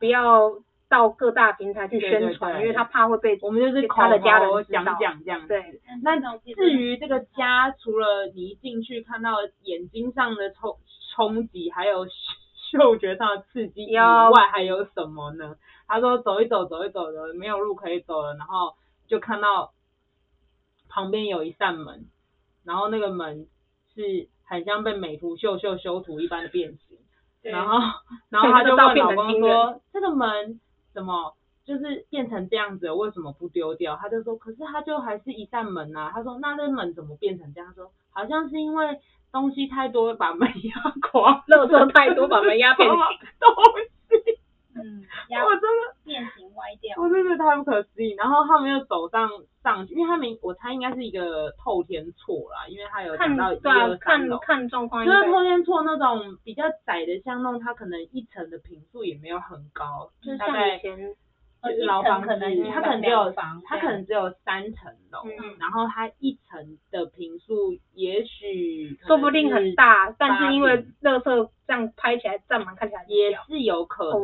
[0.00, 0.50] 不要
[0.88, 5.46] 到各大平台去宣传，因为他怕会被我们就是他的家人讲讲这样。
[5.46, 10.76] 对，那至于这个家，除了你一进去看到眼睛上的冲
[11.14, 12.06] 冲击，还有
[12.72, 15.54] 嗅觉上的刺激以外，还有什么呢？
[15.86, 18.74] 他说走一走，走一走的，没有路可以走了，然后
[19.06, 19.72] 就看到
[20.88, 22.06] 旁边有一扇门，
[22.64, 23.46] 然后那个门
[23.94, 26.89] 是很像被美图秀秀修图一般的变形。
[27.42, 27.78] 然后，
[28.30, 30.60] 然后他就问老公说：“这个门
[30.92, 32.90] 怎么就是变成这样子？
[32.92, 38.98] 为什么不丢掉？”他就说：“可是它就还是一扇门啊。”他说：“那这门怎么变成这样？”他说：“好像是因为
[39.32, 40.74] 东西太多把门压
[41.10, 42.96] 垮，垃圾太多把门压 变形。”
[43.40, 43.54] 东
[44.24, 44.39] 西，
[44.74, 45.02] 嗯，
[45.44, 48.14] 我真的变形歪掉，我真的太不可思议。
[48.16, 49.28] 然后他们又走上
[49.62, 60.96] 上去，因为他们我猜应该是一个透天厝啦，因为他有看到一个三楼，看看状况，就是透天厝那种比较窄的巷弄，它可能一层的坪数也没有很高，就是像以前
[61.62, 62.28] 就是老房子，
[62.72, 63.32] 它可能只有
[63.66, 65.24] 它可能只有三层楼，
[65.58, 74.20] 然后它一层的坪数也许说不定很大，但是因为垃圾这样拍起来站满，看起来也是有可能。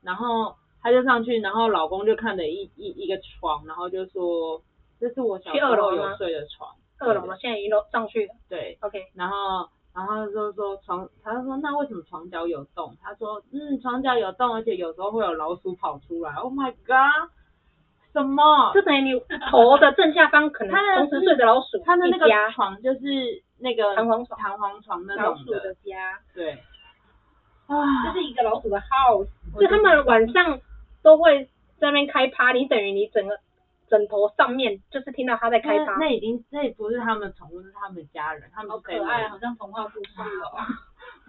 [0.00, 4.62] 然后他就上去，然后老公就看了一一一个床，然后就说。
[5.00, 7.36] 这是我小时候有睡的床，二楼吗？
[7.38, 8.34] 现在一楼上去了。
[8.48, 8.98] 对，OK。
[9.14, 12.96] 然后，然后就说床，他就说那为什么床脚有洞？
[13.02, 16.32] 他说，嗯，床脚有洞，而且有时候会有老鼠跑出来。
[16.34, 17.28] Oh my god！
[18.14, 18.72] 什么？
[18.72, 21.82] 就等于你头的正下方可能同时睡着老鼠。
[21.84, 23.00] 他的那个床就是
[23.58, 25.30] 那个弹簧床，弹簧床那种的。
[25.30, 26.20] 老鼠的家。
[26.32, 26.56] 对。
[27.66, 29.28] 啊，这是一个老鼠的 house。
[29.58, 30.60] 就他们晚上
[31.02, 31.44] 都会
[31.78, 33.38] 在那边开趴，你等于你整个。
[33.86, 40.10] 枕头上面就是听到他在开趴，那已经那不是他们宠物，是他们家人，他们好可爱，好像童话故事
[40.42, 40.56] 哦。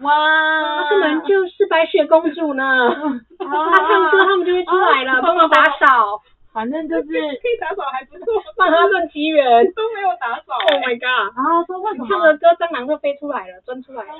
[0.00, 2.88] 哇，他们就是白雪公主呢，
[3.38, 6.22] 他唱歌他们就会出来了，帮忙打扫，
[6.56, 7.04] 反正就是
[7.36, 9.44] 可以打扫还不错，帮他们奇缘
[9.76, 11.36] 都没有打扫，Oh my god！
[11.36, 12.08] 然后说为什么？
[12.08, 14.12] 唱的歌蟑螂会飞出来了，钻出来了，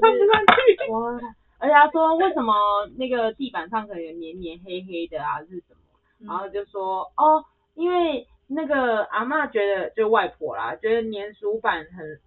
[0.00, 0.90] 钻不上去？
[0.90, 1.20] 哇，
[1.58, 2.54] 而且他说为什么
[2.96, 6.26] 那个地板上可能有黏黏黑黑的啊，是什么？
[6.26, 7.44] 然后就说哦，
[7.74, 12.18] 因为那个阿嬷觉得就外婆啦，觉得粘鼠板很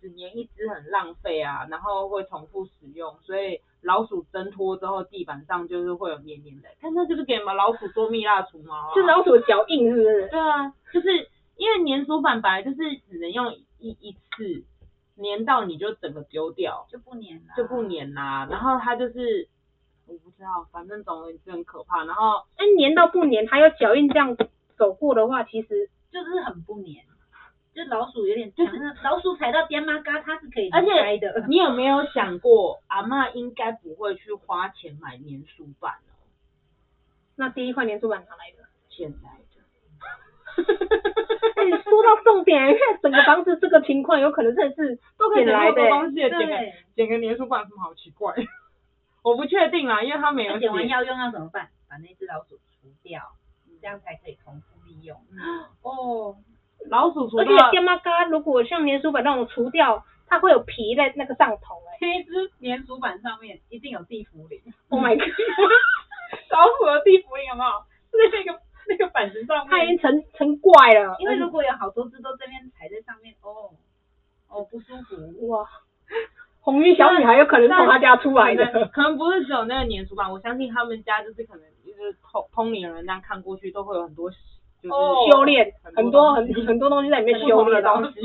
[0.00, 6.68] 只粘一只很浪费啊，然后会重复使用，所以老鼠挣脱之后地板上就是会有黏黏的。
[6.80, 8.94] 看那就是给什么老鼠做蜜蜡除毛啊？
[8.94, 10.28] 就老鼠的脚印是不是？
[10.28, 11.08] 对啊，就是
[11.56, 12.76] 因为粘鼠板本来就是
[13.08, 14.64] 只能用一一次
[15.16, 18.46] 粘到你就整个丢掉，就不粘了，就不粘啦。
[18.50, 19.48] 然后它就是。
[20.06, 22.02] 我不知道，反正总之很可怕。
[22.04, 24.36] 然后，哎，粘到不粘，它有脚印这样
[24.76, 26.96] 走过的话，其实就是很不粘。
[27.72, 31.46] 就老鼠有点强，就是老鼠踩到爹妈嘎，它是可以而且的。
[31.48, 36.12] 你有没有想过，阿嬷应该不会去花钱买粘鼠板哦？
[37.36, 38.68] 那第一块粘鼠板哪来的？
[38.88, 39.44] 捡来的。
[41.54, 46.38] 哎、欸，说到重点，因为整个房子这个情况，有可能真的是都可以捡来的东西，捡个
[46.96, 48.34] 捡个粘鼠板，什么好奇怪？
[49.22, 50.60] 我不确定啊，因为他没有写。
[50.60, 51.68] 捡完要用要怎么办？
[51.88, 53.22] 把那只老鼠除掉，
[53.80, 55.20] 这样才可以重复利用。
[55.30, 55.38] 嗯、
[55.82, 56.36] 哦。
[56.88, 62.18] 老鼠除掉，而且爹妈嘎，如果像粘鼠板那种除掉，它会有皮在那个上头哎、欸。
[62.18, 64.60] 那只粘鼠板上面一定有地缚灵。
[64.88, 65.28] Oh my god！
[66.50, 67.70] 老鼠的地缚灵有没有？
[68.10, 71.16] 是那个那个板子上面，它已经成成怪了。
[71.20, 73.70] 因为如果有好多只都这边踩在上面，哦
[74.48, 75.68] 哦不舒服哇。
[76.62, 84.30] 红衣小女孩有可能从他家出来的，可能不是只有那个粘鼠板，我相信他们家就是可能就是通通灵人那样看过去都会有很多。
[84.82, 88.20] 就是修炼很多很很多东西在里面修炼的东西，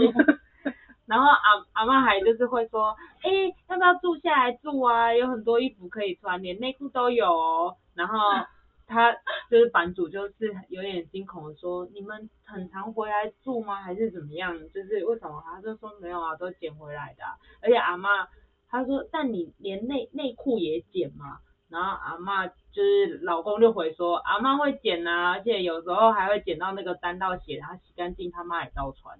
[1.05, 5.13] 然后阿阿嬷还就是会说，哎、欸，要不要住下来住啊？
[5.13, 7.75] 有很多衣服可以穿，连内裤都有哦。
[7.93, 8.17] 然后
[8.87, 9.11] 他
[9.49, 13.75] 就是版主，就是有点惊恐的说，你们很常回来住吗？
[13.81, 14.57] 还是怎么样？
[14.73, 15.43] 就是为什么？
[15.45, 17.31] 他就说没有啊，都捡回来的、啊。
[17.61, 18.25] 而且阿嬷
[18.69, 21.39] 他说，但你连内内裤也捡吗？
[21.69, 29.17] 然后阿嬷就是老公就回说，阿嬷会捡啊，而且有时候还会捡到那个沾到血，然后洗干净，他妈也照穿。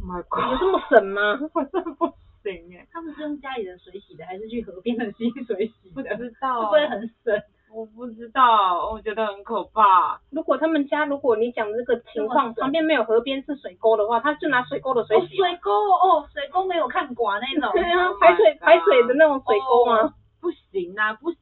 [0.00, 1.38] My God，有这么神吗？
[1.52, 2.06] 我真不
[2.44, 2.86] 行哎。
[2.92, 5.94] 他们是用家里的水洗的，还是去河边的溪水洗的？
[5.94, 7.42] 不知道，会不会很神？
[7.74, 10.20] 我不知道，我觉得很可怕。
[10.30, 15.36] 如果他们家，如果你讲这个情况，旁边没有河边是水沟的话，他就拿水沟的水洗。
[15.36, 17.72] 水沟哦，水沟没有看管那种。
[17.72, 20.14] 对啊，排水排水的那种水沟吗？
[20.40, 21.32] 不行啊，不。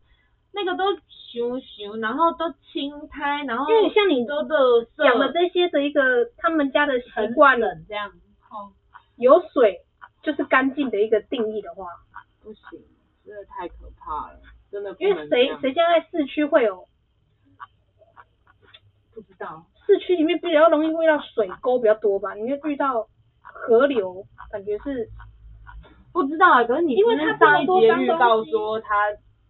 [0.56, 4.56] 那个都熊熊，然后都青苔，然后因为像你都的
[4.96, 8.08] 讲的这些的一个他们家的习惯了这样，
[8.50, 8.72] 哦，
[9.16, 9.82] 有水
[10.22, 11.88] 就是干净的一个定义的话，
[12.42, 12.80] 不行，
[13.22, 14.40] 真的太可怕了，
[14.72, 14.96] 真的。
[14.98, 16.88] 因为谁谁家在市区会有？
[19.14, 22.32] 不知道，市区里面比较容易遇到水沟比较多吧？
[22.32, 23.06] 你会遇到
[23.42, 25.10] 河流，感觉是
[26.14, 26.64] 不知道啊。
[26.64, 28.94] 可是你因为他上一节预告说他。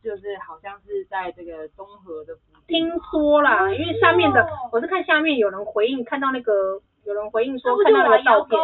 [0.06, 2.38] 就是好像是在这个综合的，
[2.68, 8.56] 听说啦，因为下面的我是看下面有人回应，看到那个有人回应说看到那个照片，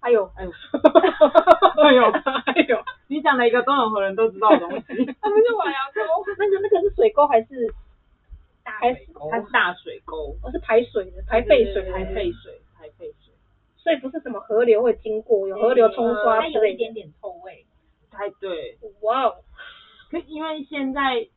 [0.00, 0.50] 哎呦哎呦，
[1.84, 2.02] 哎呦
[2.46, 4.82] 哎呦，你讲了一个东河人都知道的东西，
[5.22, 7.72] 他们是瓦窑沟，那个那个是水沟还是
[8.64, 10.34] 还是它是大水沟？
[10.42, 13.32] 我是排水的，排废水，排废水，排废水，
[13.76, 17.64] 所以不是什么河流会经过，有河流冲刷，它有一点点臭味，
[18.10, 19.36] 太对，哇哦。
[20.20, 21.28] 因为现在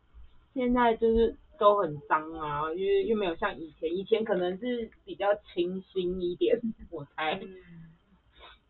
[0.54, 6.60] 现在就是都很脏啊，因为又没有像以前，以前可能是比较清新一点，
[6.92, 7.40] 我猜。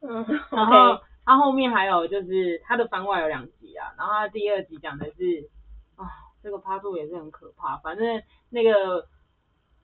[0.01, 5.49] 嗯， 然后他后面还有就是他的番外有两集啊，然后他第二集讲的是
[5.95, 6.05] 啊，
[6.43, 9.07] 这个趴兔也是很可怕，反正那个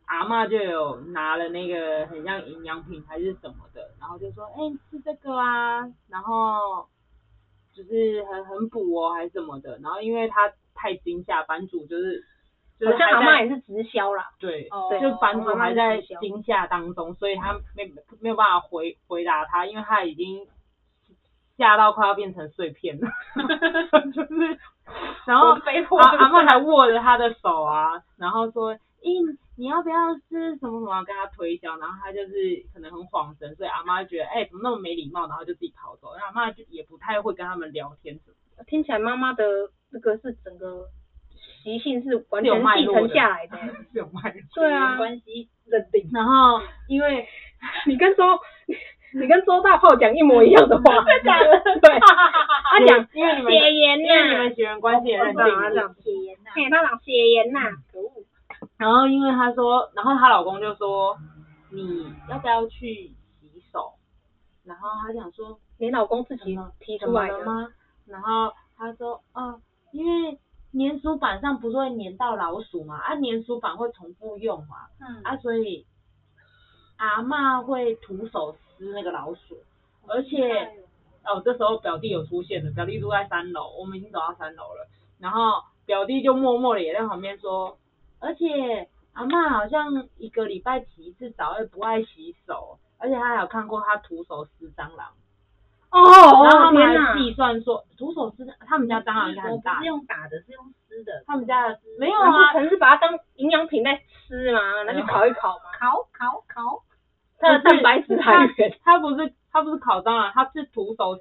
[0.06, 6.88] 阿嬷就有拿了那个很像营养品还是什么的，然后就说，哎，吃这个啊，然后。
[7.74, 12.24] 就是很很补哦，还是什么的，然后因为他太惊吓，版主就是，
[12.86, 20.48] 好像阿妈也是直销啦，对，对，就版主还在惊吓当中，所以他没没有办法回回答他，因为他已经
[21.58, 23.08] 吓到快要变成碎片了，
[24.14, 24.60] 就是，
[25.26, 29.38] 然后阿阿嬷还握着他的手啊，然后说，咦。
[29.62, 31.04] 你要不要吃什么什么？
[31.06, 36.08] 跟他推销，然后他就是可能很恍神，所以阿妈就觉得，哎、欸，怎么那么没礼貌，然后就自己跑走。
[36.17, 38.63] 然后阿妈就也不太会跟他们聊天什么。
[38.65, 39.43] 听起来妈妈的
[39.91, 40.88] 这个是整个
[41.62, 43.58] 习性是完全继承下来的，
[43.93, 44.41] 是有脉络。
[44.56, 46.10] 对啊，关系认定。
[46.12, 47.28] 然后因为
[47.86, 48.24] 你跟周
[49.13, 51.04] 你跟周大炮讲一模一样的话？
[51.04, 55.43] 对，他讲因为你们血缘呐，因为你们血缘关系也认定。
[55.56, 57.60] 他讲血缘呐，嘿，他讲血缘呐，
[57.93, 58.21] 可恶。
[58.82, 61.15] 然后因为她说，然后她老公就说，
[61.70, 63.94] 你要不要去洗手？
[64.63, 67.67] 然后她想说，你老公自己提出来的吗？
[68.08, 70.39] 然后她说，哦，因为
[70.74, 75.86] 粘鼠板上不是会粘到老鼠嘛，啊，粘鼠板会重复用嘛，嗯，啊，所以
[76.98, 79.60] 阿嬷会徒手撕那个老鼠，
[80.08, 80.84] 而且，
[81.24, 84.88] 哦，这时候表弟有出现了，表弟住在三楼，我们已经走到三楼了，
[85.20, 87.78] 然后表弟就默默的也在旁边说。
[88.22, 95.12] 而且阿嬷好像一个礼拜洗一次澡，也不爱洗手，而且她还有看过她徒手撕蟑螂。
[95.92, 96.00] 哦，
[96.46, 99.76] 然后他们还计算说，徒手撕，他们家蟑螂应该很大。
[99.76, 101.22] 不是用打的，是用撕的。
[101.28, 105.66] 他们家的没有啊，可能是把它当营养品在吃嘛，拿去烤一烤嘛。
[105.78, 106.84] 烤烤烤。
[107.40, 111.18] 它的蛋白质来源，它不是它不是烤蟑螂，它是徒手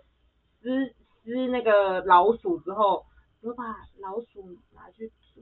[0.61, 3.07] 撕撕那个老鼠之后，
[3.43, 3.65] 我把
[4.01, 5.41] 老鼠拿去煮，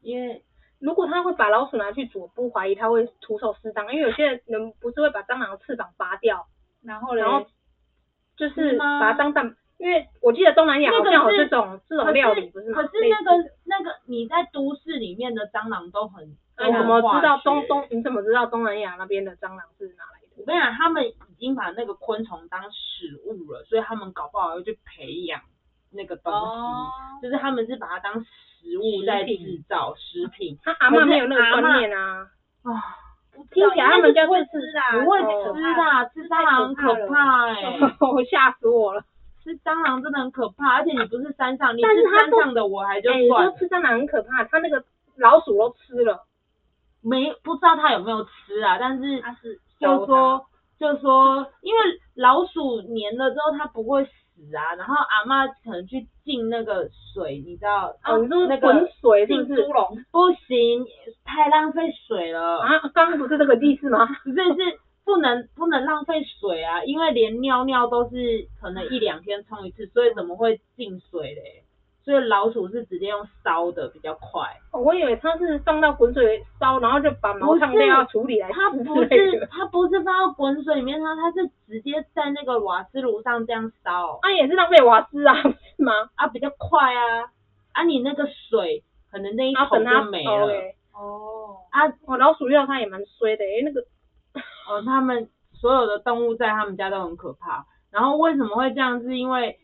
[0.00, 0.42] 因为
[0.78, 6.46] 如果他会把老鼠拿去煮，不怀疑他会徒手撕蟑螂，因为有些人不是会把蟑螂的翅膀拔掉，
[6.82, 7.46] 然后然后
[8.36, 12.82] 就是把它当蛋，因为我记得东南亚好像有这种这种料理，不是吗？
[12.82, 16.36] 可是那个那个你在都市里面的蟑螂都很。
[16.58, 17.86] 你怎么知道东东？
[17.90, 20.36] 你怎么知道东南亚那边的蟑螂是哪来的？
[20.38, 25.42] 我跟你讲，他们已经把那个昆虫当食物了，所以他们搞不好要去培养
[25.96, 26.86] 那个东西，哦、
[27.22, 29.34] 就是他们是把它当食物在制
[29.68, 30.58] 造食品。
[30.62, 32.28] 他阿妈没有那个观念啊。
[32.62, 32.70] 啊，
[33.50, 39.02] 听起来他们就会吃啊，不会吃的，吃蟑螂很可怕哎， 我吓死我了。
[39.42, 43.22] 吃蟑螂真的很可怕，而且你不是山上，你是山上的我还就算。
[43.22, 44.84] 你说吃蟑螂很可怕，他那个
[45.16, 46.24] 老鼠都吃了。
[47.02, 49.22] 没不知道他有没有吃啊，但是
[49.78, 50.44] 就说
[50.80, 51.80] 就说，因为
[52.14, 54.10] 老鼠粘了之后它不会死
[54.54, 57.94] 啊，然后阿嬷可能去进那个水，你知道？
[58.04, 58.18] 哦，
[58.48, 59.98] 那个水浸猪笼？
[60.12, 60.84] 不行，
[61.24, 62.78] 太浪费水了啊！
[62.94, 64.06] 刚刚不是这个意思吗？
[64.24, 71.62] 不是，是不能不能浪费水啊，因为连尿尿都是可能一两天冲一次，所以怎么会进水嘞？
[72.06, 74.48] 所以老鼠是直接用烧的比较快。
[74.70, 78.48] 我以为它是放到滚水烧，然后就把毛烫掉要处理来。
[78.52, 84.20] 它不是，它不是放到滚水里面，它它是直接在那个瓦斯炉上这样烧。
[84.22, 85.92] 那、啊、也是浪费瓦斯啊，是吗？
[86.14, 87.24] 啊，比较快啊。
[87.72, 90.46] 啊，你那个水可能那一桶就没了。
[90.94, 91.56] 哦。
[91.72, 93.80] 啊，我老鼠药它也蛮衰的，诶那个。
[94.70, 97.66] 哦，他们所有的动物在他们家都很可怕。
[97.90, 99.02] 然后为什么会这样？
[99.02, 99.58] 是因为。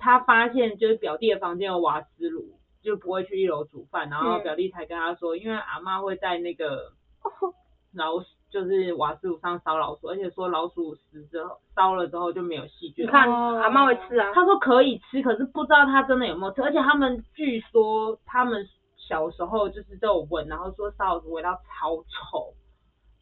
[0.00, 6.92] 他发现就是表弟的房间有瓦斯炉，就不会去一楼煮饭，然后表弟才跟他说，因为阿嬷会在那个
[7.94, 13.04] 老鼠，就是瓦斯炉上烧老鼠，而且说老鼠死之后烧了之后就没有细菌。
[13.04, 14.32] 你看阿嬷会吃啊？
[14.34, 22.54] 他说可以吃，可是不知道他真的有没有吃，而且他们据说他们小时候就是都有闻，然后说烧老鼠味道超臭，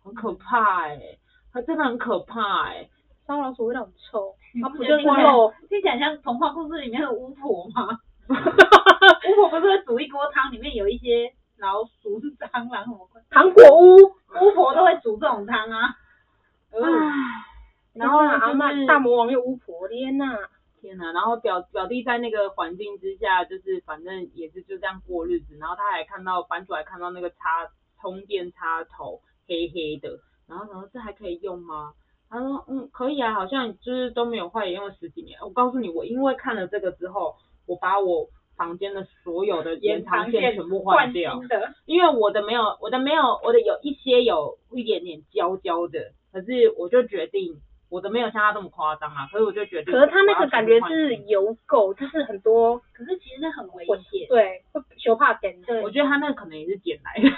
[0.04, 1.18] 很可怕哎、欸，
[1.52, 2.90] 他真的很可怕哎、欸。
[3.26, 5.52] 烧老鼠味道很臭，它不就是肉？
[5.68, 7.98] 听起来像童话故事里面的巫婆吗？
[8.28, 13.08] 巫婆不是会煮一锅汤，里面有一些老鼠蟑螂什么？
[13.30, 13.96] 糖果屋，
[14.40, 15.94] 巫婆都会煮这种汤啊。
[16.70, 16.78] 唉，
[17.94, 20.36] 然后阿嬷大魔王又巫婆，天呐，
[20.80, 27.36] 天呐，然后表表弟在那个环境之下，就是反正也是就这样过日子，然后他还看到版主还看到那个插
[28.00, 31.92] 充电插头黑黑的，然后然后这还可以用吗？
[32.30, 35.38] 他说，嗯，可以啊，好像就是都没有坏，也用了十几年。
[35.40, 37.36] 我告诉你，我因为看了这个之后，
[37.66, 41.40] 我把我房间的所有的延长线全部换掉，
[41.86, 49.94] 因为我的没有，我的没有，我的有一些有一点点焦焦的，可是我就决定我的没有像他这么夸张啊，所以我就决定。
[49.94, 55.62] 可是他那个感觉是有垢，就是很多，可是其实那很危险，对，会修怕点。
[55.62, 57.34] 对，我觉得他那个可能也是捡来的。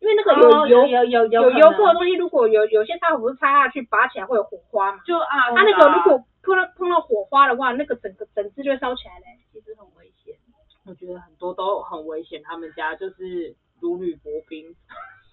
[0.00, 5.00] 因为那个有油有有有油垢的东西，如果有有些插头不是插下去拔起来会有火花嘛？
[5.04, 10.34] 就啊，它那个如果碰到碰到火花的话，那个整个整只就会烧起来嘞，其实很危险。
[10.86, 14.74] 我觉得很多都很危险，他们家就是如履薄冰，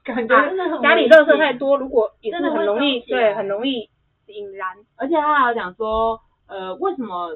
[0.04, 0.36] 感觉
[0.82, 3.90] 家里垃圾太多，如果也是很容易对，很容易
[4.28, 4.76] 引燃。
[4.98, 7.30] 而且他还有讲说，呃，为什么？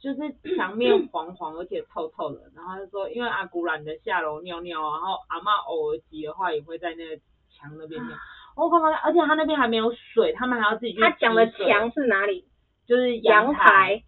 [0.00, 0.20] 就是
[0.56, 7.16] 墙面黄黄而且臭臭的，然后他就说，因为阿古懒得下楼尿尿，然后阿嬷偶尔急的话也会在那个
[7.50, 8.16] 墙那边尿。
[8.56, 11.00] 我刚刚，而且他那边还没有水，他们还要自己去。
[11.00, 12.44] 他讲的墙是哪里？
[12.86, 14.02] 就是阳台。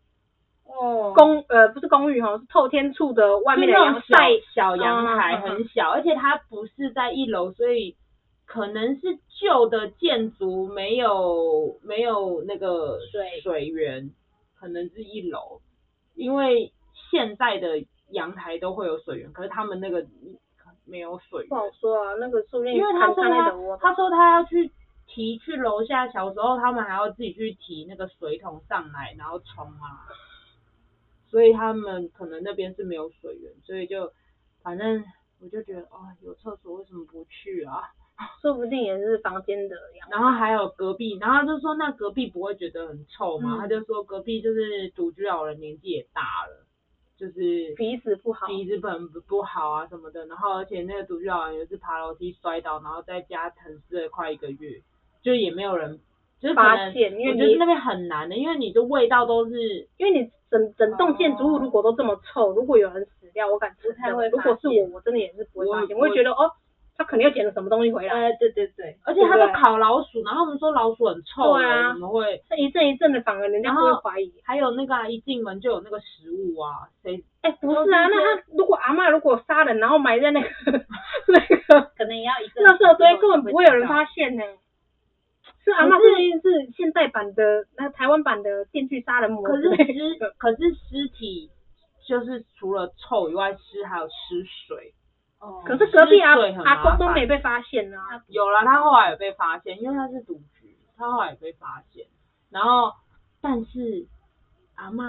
[0.65, 1.13] 哦。
[1.15, 4.31] 公呃不是公寓哈，是透天处的外面的阳台。
[4.55, 7.97] 小阳台很小，而且它不是在一楼，所以
[8.47, 14.11] 可能是旧的建筑没有没有那个水水源，
[14.59, 15.61] 可能是一楼。
[16.21, 16.71] 因为
[17.11, 20.07] 现在的阳台都会有水源，可是他们那个
[20.85, 21.49] 没有水源。
[21.49, 22.75] 不好说啊，那个树荫。
[22.75, 24.71] 因为他说他，他说他要去
[25.07, 30.05] 提去楼下，小时候他们还要自己去提那个水桶上来，然后冲啊。
[31.31, 34.13] 所以他们可能那边是没有水源，所以就
[34.63, 35.03] 反正
[35.41, 37.89] 我就觉得啊、哦，有厕所为什么不去啊？
[38.43, 40.09] 说不定也是房间的样。
[40.11, 43.57] 然后还有隔壁，然后他就说那隔壁不会觉得很臭吗？
[43.57, 46.67] 嗯、他就说隔壁就是独居老人，年纪也大了，
[47.17, 50.27] 就是鼻子不好，鼻子本不不好啊什么的。
[50.27, 54.81] 然后而且那个独居老人也是爬楼梯摔倒，然后在家沉尸了快一个月，
[55.23, 56.01] 就也没有人
[56.41, 64.29] 就是发现，因为就是那边很难的，因为你的味道都是，因为你整整栋建筑物如果都这么臭，如果有人死掉，我感觉不太会。
[64.29, 66.51] 如果是我，我真的也是不会发现，我会觉得哦。
[67.01, 68.13] 他肯定又捡了什么东西回来。
[68.13, 72.43] 哎，对对对，而且他都烤老鼠，然后我们说老鼠很臭，对啊，怎么会？
[72.47, 74.31] 这一阵一阵的，反而人家不会怀疑。
[74.45, 77.25] 还有那个、啊、一进门就有那个食物啊，谁？
[77.41, 80.49] 哎，不是啊，那他如果阿嬷如果杀人，然后埋在那个
[81.29, 84.43] 那个，可能也要一个垃圾堆，根本不会有人发现呢。
[85.65, 89.43] 是阿嬷是不是是现代版的那台湾版的电锯杀人魔？
[89.43, 91.49] 可是尸，可是尸体
[92.07, 94.93] 就是除了臭以外，尸还有尸水。
[95.41, 96.35] 哦，可是隔壁阿
[96.65, 98.23] 阿公都没被发现啊。
[98.29, 102.07] 有了，他后来有被发现，因为他是独居，他后来也被发现。
[102.51, 102.93] 然后，
[103.41, 104.07] 但是
[104.77, 105.03] 阿嬷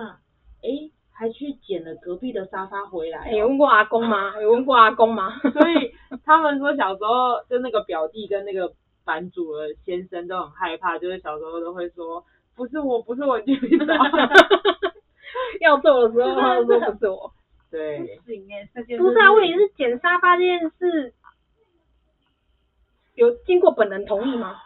[0.64, 3.32] 哎，还去捡了隔壁的沙发回来。
[3.32, 4.34] 有问过阿公吗？
[4.42, 5.38] 有问过阿公吗？
[5.54, 8.72] 所以 他们说小时候就那个表弟跟那个
[9.04, 12.24] 版主的先生都很害怕，就是小时候都会说
[12.56, 13.94] 不是我，不是我去找。
[15.60, 17.34] 要做的时候他说不是我。
[17.72, 18.20] 对，
[18.98, 21.14] 不是啊，问题是捡沙发这件事，
[23.16, 24.58] 有经过本人同意吗？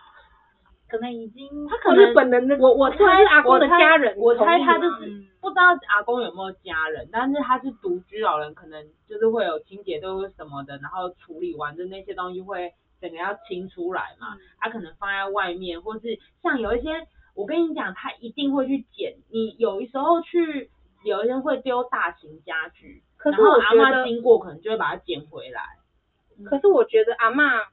[0.88, 16.90] 可能已经，他可能是本人的，我我猜阿公的家人，我猜他就是不知道阿公有没有家人，但是他是独居老人，可能就是会有清洁队或什么的，然后处理完的那些东西会整个要清出来嘛，他可能放在外面，或是像有一些，
[17.36, 20.72] 我跟你讲，他一定会去捡，你有的时候去。
[21.06, 25.62] 有人会丢大型家具，可是我阿嬷经过可能就会把它捡回来。
[26.46, 27.68] 可是我觉得阿嬷，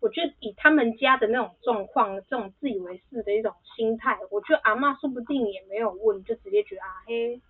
[0.00, 7.42] 我觉得以他们家的那种状况，这种自以为是的一种心态，我觉得阿嬷说不定也没有问，就直接觉得啊嘿，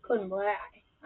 [0.00, 0.58] 可能不会来。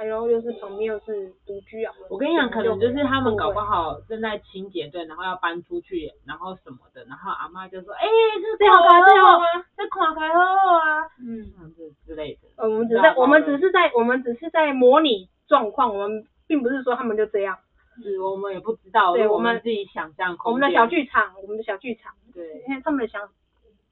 [0.05, 8.11] 然后又是旁边又是独居啊，我跟你讲，可能就是他们搞不好正在清洁队，然后要搬出去，然后什么的，然后阿妈就说，哎、欸，
[8.43, 9.01] 这这好吗？
[9.09, 9.47] 这好吗？
[9.75, 12.63] 这垮开好啊，嗯，这之类的。
[12.63, 17.57] 我们只是在，我们只是在，我们只是在模拟状况，我们并不是说他们就这样，
[18.03, 20.37] 是，我们也不知道，对，我们自己想象。
[20.45, 23.31] 我们的小剧场，我们的小剧场，对，因为他们的想，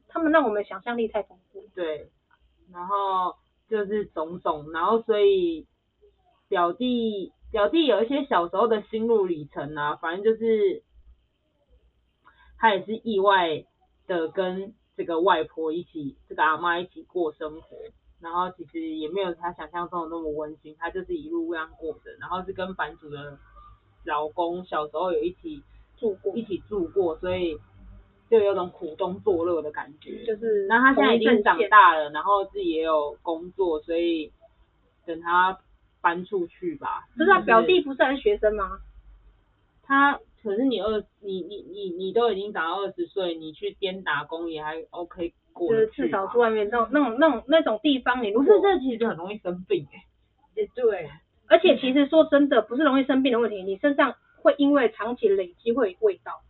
[0.09, 2.11] 他们让我们的想象力太丰富，对，
[2.73, 3.37] 然后
[3.71, 5.67] 就是种种，然后所以。
[6.55, 10.85] 表弟表弟有一些小时候的心路历程啊，反正就是
[12.59, 13.65] 他也是意外
[14.07, 17.77] 的跟这个外婆一起，这个阿妈一起过生活，
[18.21, 23.37] 然后其实也没有他想象中的那么温馨，他就是一路这样过的，然后是跟版主的
[24.05, 25.61] 老公小时候有一起
[25.97, 27.59] 住过，一起住过，所以
[28.31, 34.31] 就有种苦中作乐的感觉，就是，那他现在已经长大了，然后自己也有工作，所以
[35.05, 35.59] 等他。
[36.05, 38.79] 搬出去吧，不是啊，表弟不是还是学生吗？
[39.83, 51.09] 他可是你二，你你你你都已经长到二十岁，你去边打工也还 OK 过就是至少住外面那种那种那种那种地方，你不是这其实很容易生病哎、欸，也对，
[51.49, 56.43] 而且其实说真的，不是容易生病的问题，你身上会因为长期累积会有味道，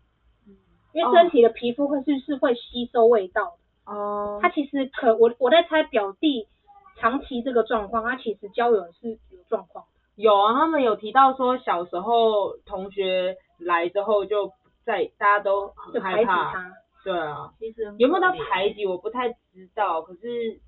[0.92, 4.40] 因为身体的皮肤会是是会吸收味道的哦。
[4.42, 6.48] 他其实可我我在猜表弟。
[6.96, 9.84] 长期这个状况，他其实交友是有状况。
[10.16, 14.52] 有啊，他们有提到说小时候同学来之后就
[14.84, 16.52] 在大家都很害怕。
[16.52, 16.72] 他
[17.02, 20.60] 对啊，其实有没有到排挤我不太知道，可是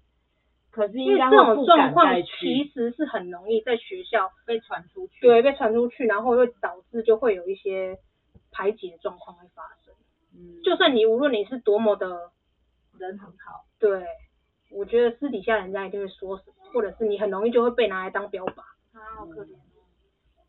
[0.71, 5.21] 可是应该这种状况其实是很容易在学校被传出去。
[5.21, 7.99] 对，被传出去，然后会导致就会有一些
[8.51, 9.95] 排挤的状况会发生。
[10.35, 12.09] 嗯，就算你无论你是多么的
[12.99, 14.05] 人很好，对。
[14.71, 18.61] 我觉得私底下人家一定会说什么，或者是你很容易就会被拿来当标靶。
[18.93, 19.55] 啊，好可怜。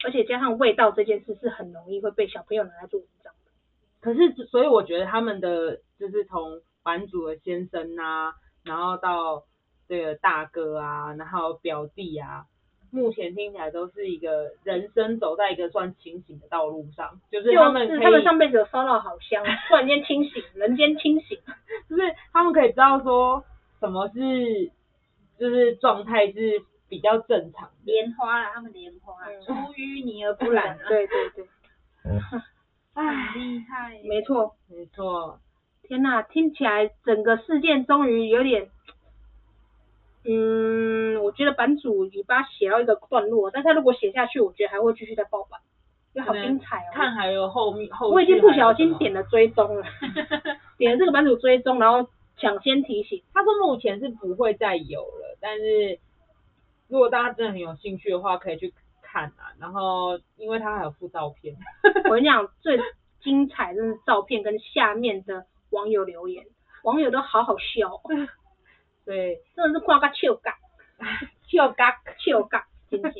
[0.05, 3.51] 而且加上味道这件事是很容易会被小朋友拿来做文章的。
[3.99, 9.43] 可是，所以我觉得他们的就是从版主的先生啊，然后到
[9.88, 12.45] 这个大哥啊，然后表弟啊，
[12.91, 21.39] 目前听起来都是一个人生走在一个算清醒的道路上，就是他们是他们上辈子有烧到好香，突然间清醒，人间清醒，
[21.89, 23.43] 就是他们可以知道说。
[23.80, 24.71] 什么是
[25.39, 27.73] 就是状态是比较正常的？
[27.86, 29.13] 莲花啦，他们莲花，
[29.45, 30.78] 出淤泥而不染。
[30.89, 31.47] 对对对，
[32.95, 35.39] 哎，厉害，没错没错。
[35.84, 38.69] 天哪，听起来整个事件终于有点，
[40.25, 45.59] 嗯，我觉得版主已把它写到一个段落，但他如果写下去，我觉得还会继续再爆版，
[46.13, 46.89] 因为好精彩哦。
[46.93, 49.86] 看还有后面后，我已经不小心点了追踪了，
[50.78, 52.09] 点了这个版主追踪，然后。
[52.38, 55.99] 抢先提醒，他说目前是不会再有了，但是
[56.88, 59.53] 如果大家真的很有兴趣的话，可以去看啊。
[59.59, 61.55] 然后，因为他还有附照片，
[62.05, 62.79] 我跟你讲，最
[63.21, 66.45] 精彩的是照片跟下面的网友留言，
[66.83, 68.01] 网友都好好笑哦。
[69.03, 70.57] 对，真的是夸个笑嘎，
[71.47, 73.11] 笑嘎笑嘎，真的，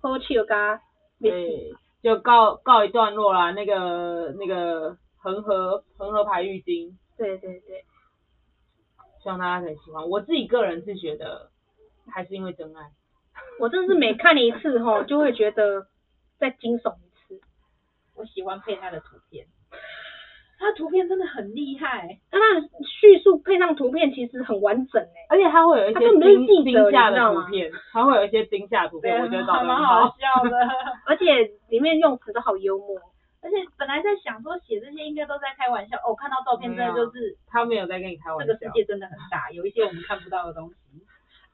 [0.00, 0.80] 好笑嘎。
[1.20, 1.72] 对，
[2.02, 3.50] 就告告一段落啦。
[3.50, 7.84] 那个那个恒河恒河牌浴巾，对对对，
[9.24, 10.06] 希望大家可以喜欢。
[10.10, 11.48] 我自己个人是觉得，
[12.12, 12.82] 还是因为真爱。
[13.58, 15.86] 我真是每看一次吼，就会觉得
[16.38, 17.40] 再惊悚一次。
[18.14, 19.46] 我喜欢配他的图片。
[20.58, 30.56] 他图片真的很厉害，他的叙述配上图片其实很完整哎，而且他会有一些惊惊吓的图片，他会有一些惊吓图片，我觉得长得很好笑的，
[31.06, 33.00] 而且里面用词都好幽默，
[33.44, 40.74] 而且本来在想说写这些应该都在开玩笑，哦，看到照片真的就是他没有在跟你开玩笑，这个世界真的很大，有一些我们看不到的东西，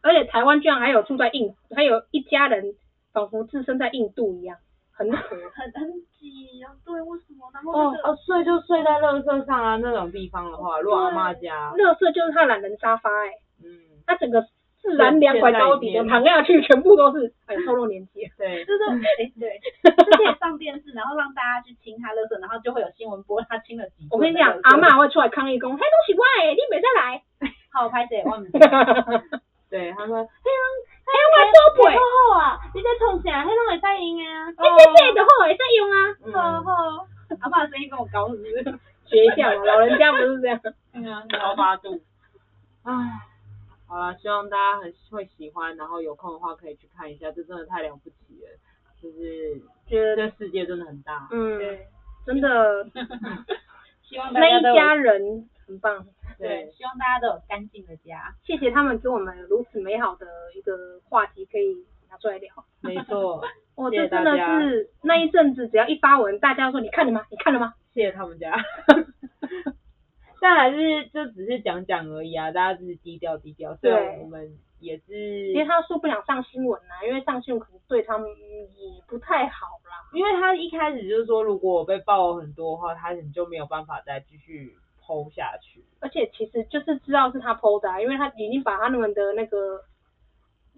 [0.00, 2.74] 而且台湾居然还有住在印，还有一家人
[3.12, 4.56] 仿佛置身在印度一样。
[4.92, 5.18] 很 很
[5.72, 7.50] 很挤啊，对，为什么？
[7.54, 14.46] 然后、那个、哦哦，睡就睡在垃圾上啊，那种地方的话，如果阿妈家，垃圾就是他懒人沙发哎、欸，嗯，他整个
[14.82, 18.84] 自然凉快高底的躺下去，全部都是哎， 透露年纪，对，就是
[19.18, 24.08] 哎对， 就可以上电视，然后让大家去清他垃圾，然后就会有新闻播他清了几。
[24.10, 27.22] 我跟你讲，阿嬷会出来抗议讲，嘿，东西我的，你没再来，
[27.72, 28.50] 好拍谢我们。
[29.70, 30.50] 对，他说，嘿，
[31.06, 31.36] 嘿，我
[31.76, 33.44] 做背，好啊，你在创啥？
[33.44, 35.96] 嘿，拢会使用啊，嘿，这背就好，会使用啊，
[36.32, 37.06] 好好。
[37.40, 38.42] 阿爸声音跟我搞死，
[39.06, 40.60] 学一下嘛，老人家不是这样。
[40.94, 42.00] 嗯啊，高八度。
[42.82, 42.92] 唉，
[43.90, 48.48] 好了，希望大家很会喜欢，然后有空的话可以去看一下，这真的太了不起了，
[49.02, 51.26] 就是觉得这世界真的很大。
[51.32, 51.88] 嗯，对，
[52.24, 52.88] 真的。
[54.02, 56.06] 希望大家那一家人很棒。
[56.38, 58.32] 对，希望大家都有干净的家。
[58.44, 60.26] 谢谢他们给我们如此美好的
[60.56, 62.54] 一个话题可以拿出来聊。
[62.80, 63.42] 没错，
[63.74, 67.26] 我这真的是那一阵子，只要一发文，大家说你看了吗？
[67.30, 67.74] 你看了吗？
[67.92, 68.54] 谢谢他们家。
[70.40, 73.74] 但还是就只是讲讲而已啊，大家只是低调低调。
[73.74, 75.52] 对，我们也是。
[75.52, 80.08] 其实他说不想上新闻啊，因为上新闻可能对他们也不太好啦。
[80.12, 84.76] 因为他一开始就是说，如果我被爆很多的话，他可能就没有办法再继续。
[85.02, 89.80] 剖下去，而且其实就是知道是他剖的啊，因为他已经把他们的那个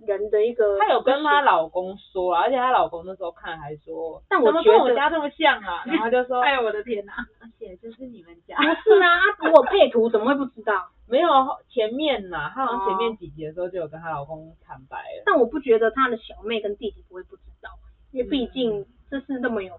[0.07, 10.89] 人的一个，她有跟她老公说，而且她老公那时候看还说，但我觉得我家这么像啊， 然后就说，哎呦我的天哪，而且就是你们家，不是啊，如果配图怎么会不知道？
[11.09, 11.29] 没有
[11.69, 17.71] 前面呐，她好像前面几集的时候就有跟她老公坦白了，但我不觉得她的小妹跟弟弟不会不知道，
[18.13, 19.75] 因为毕竟这是那么有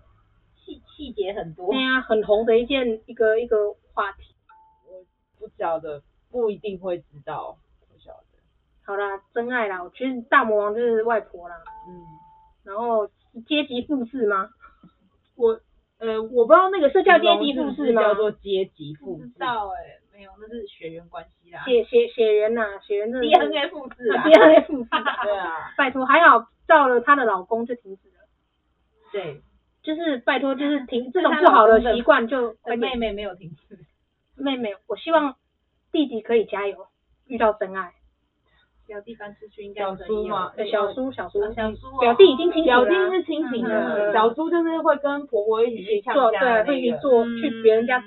[0.64, 4.36] 细细节很多，对啊，很红的一件一个一个话题。
[4.88, 5.04] 我
[5.40, 6.02] 不晓得，
[6.32, 7.58] 不一定会知道。
[8.86, 11.56] 好啦，真爱啦，其实大魔王就是外婆啦。
[11.88, 12.04] 嗯。
[12.64, 13.08] 然后
[13.48, 14.50] 阶级复制吗？
[15.36, 15.60] 我
[16.00, 18.02] 呃，我不知道那个是叫阶级复制吗？
[18.02, 19.24] 叫做阶级复制。
[19.24, 21.64] 不知道哎、欸，没有，那是血缘关系啦。
[21.66, 23.28] 血血血缘呐，血缘真的。
[23.28, 24.24] DNA 复制啊。
[24.28, 24.90] DNA 复制。
[25.24, 25.74] 对啊。
[25.78, 28.16] 拜托，还好到了她的老公就停止了。
[29.12, 29.42] 对。
[29.84, 32.56] 就是拜托，就是停这种不好的习惯就。
[32.78, 33.78] 妹妹没有停止。
[34.36, 35.36] 妹妹，我希望
[35.92, 36.88] 弟弟可以加油，
[37.28, 37.92] 遇到真爱。
[38.86, 42.86] 表弟搬出去应该小叔嘛，小叔小叔小叔，表弟已经清醒了。
[42.86, 48.04] 表弟是清醒的，小叔就是会跟婆婆一起去做，对，会去做，去别人家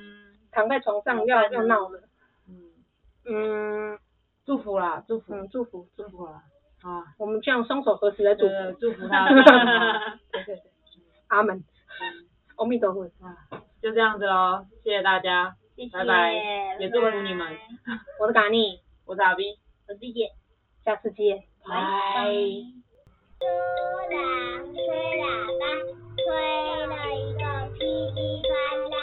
[0.52, 2.00] 躺在床上要要闹的。
[2.48, 3.94] 嗯。
[3.94, 3.98] 嗯，
[4.44, 6.26] 祝福啦，祝福，祝福祝福。
[6.26, 6.42] 啦。
[6.82, 9.28] 啊，我们这样双手合十来祝福，祝福他。
[10.30, 10.62] 对对对，
[11.28, 11.64] 阿门。
[12.56, 13.04] 阿弥陀佛。
[13.20, 13.36] 啊，
[13.82, 15.56] 就这样子喽，谢谢大家。
[15.92, 16.32] 拜拜，
[16.80, 17.46] 也祝福你们。
[18.18, 19.58] 我是嘎尼， 我是阿 B，
[19.88, 20.30] 我是姐，
[20.86, 21.74] 下次见拜。
[21.74, 22.30] 拜
[23.40, 23.44] 突
[24.08, 24.18] 然
[24.72, 24.78] 吹
[25.18, 25.26] 喇
[25.58, 25.66] 叭
[26.16, 26.24] 吹
[26.86, 27.42] 了一个
[27.74, 27.82] 噼
[28.14, 28.48] 里啪
[28.88, 28.95] 啦。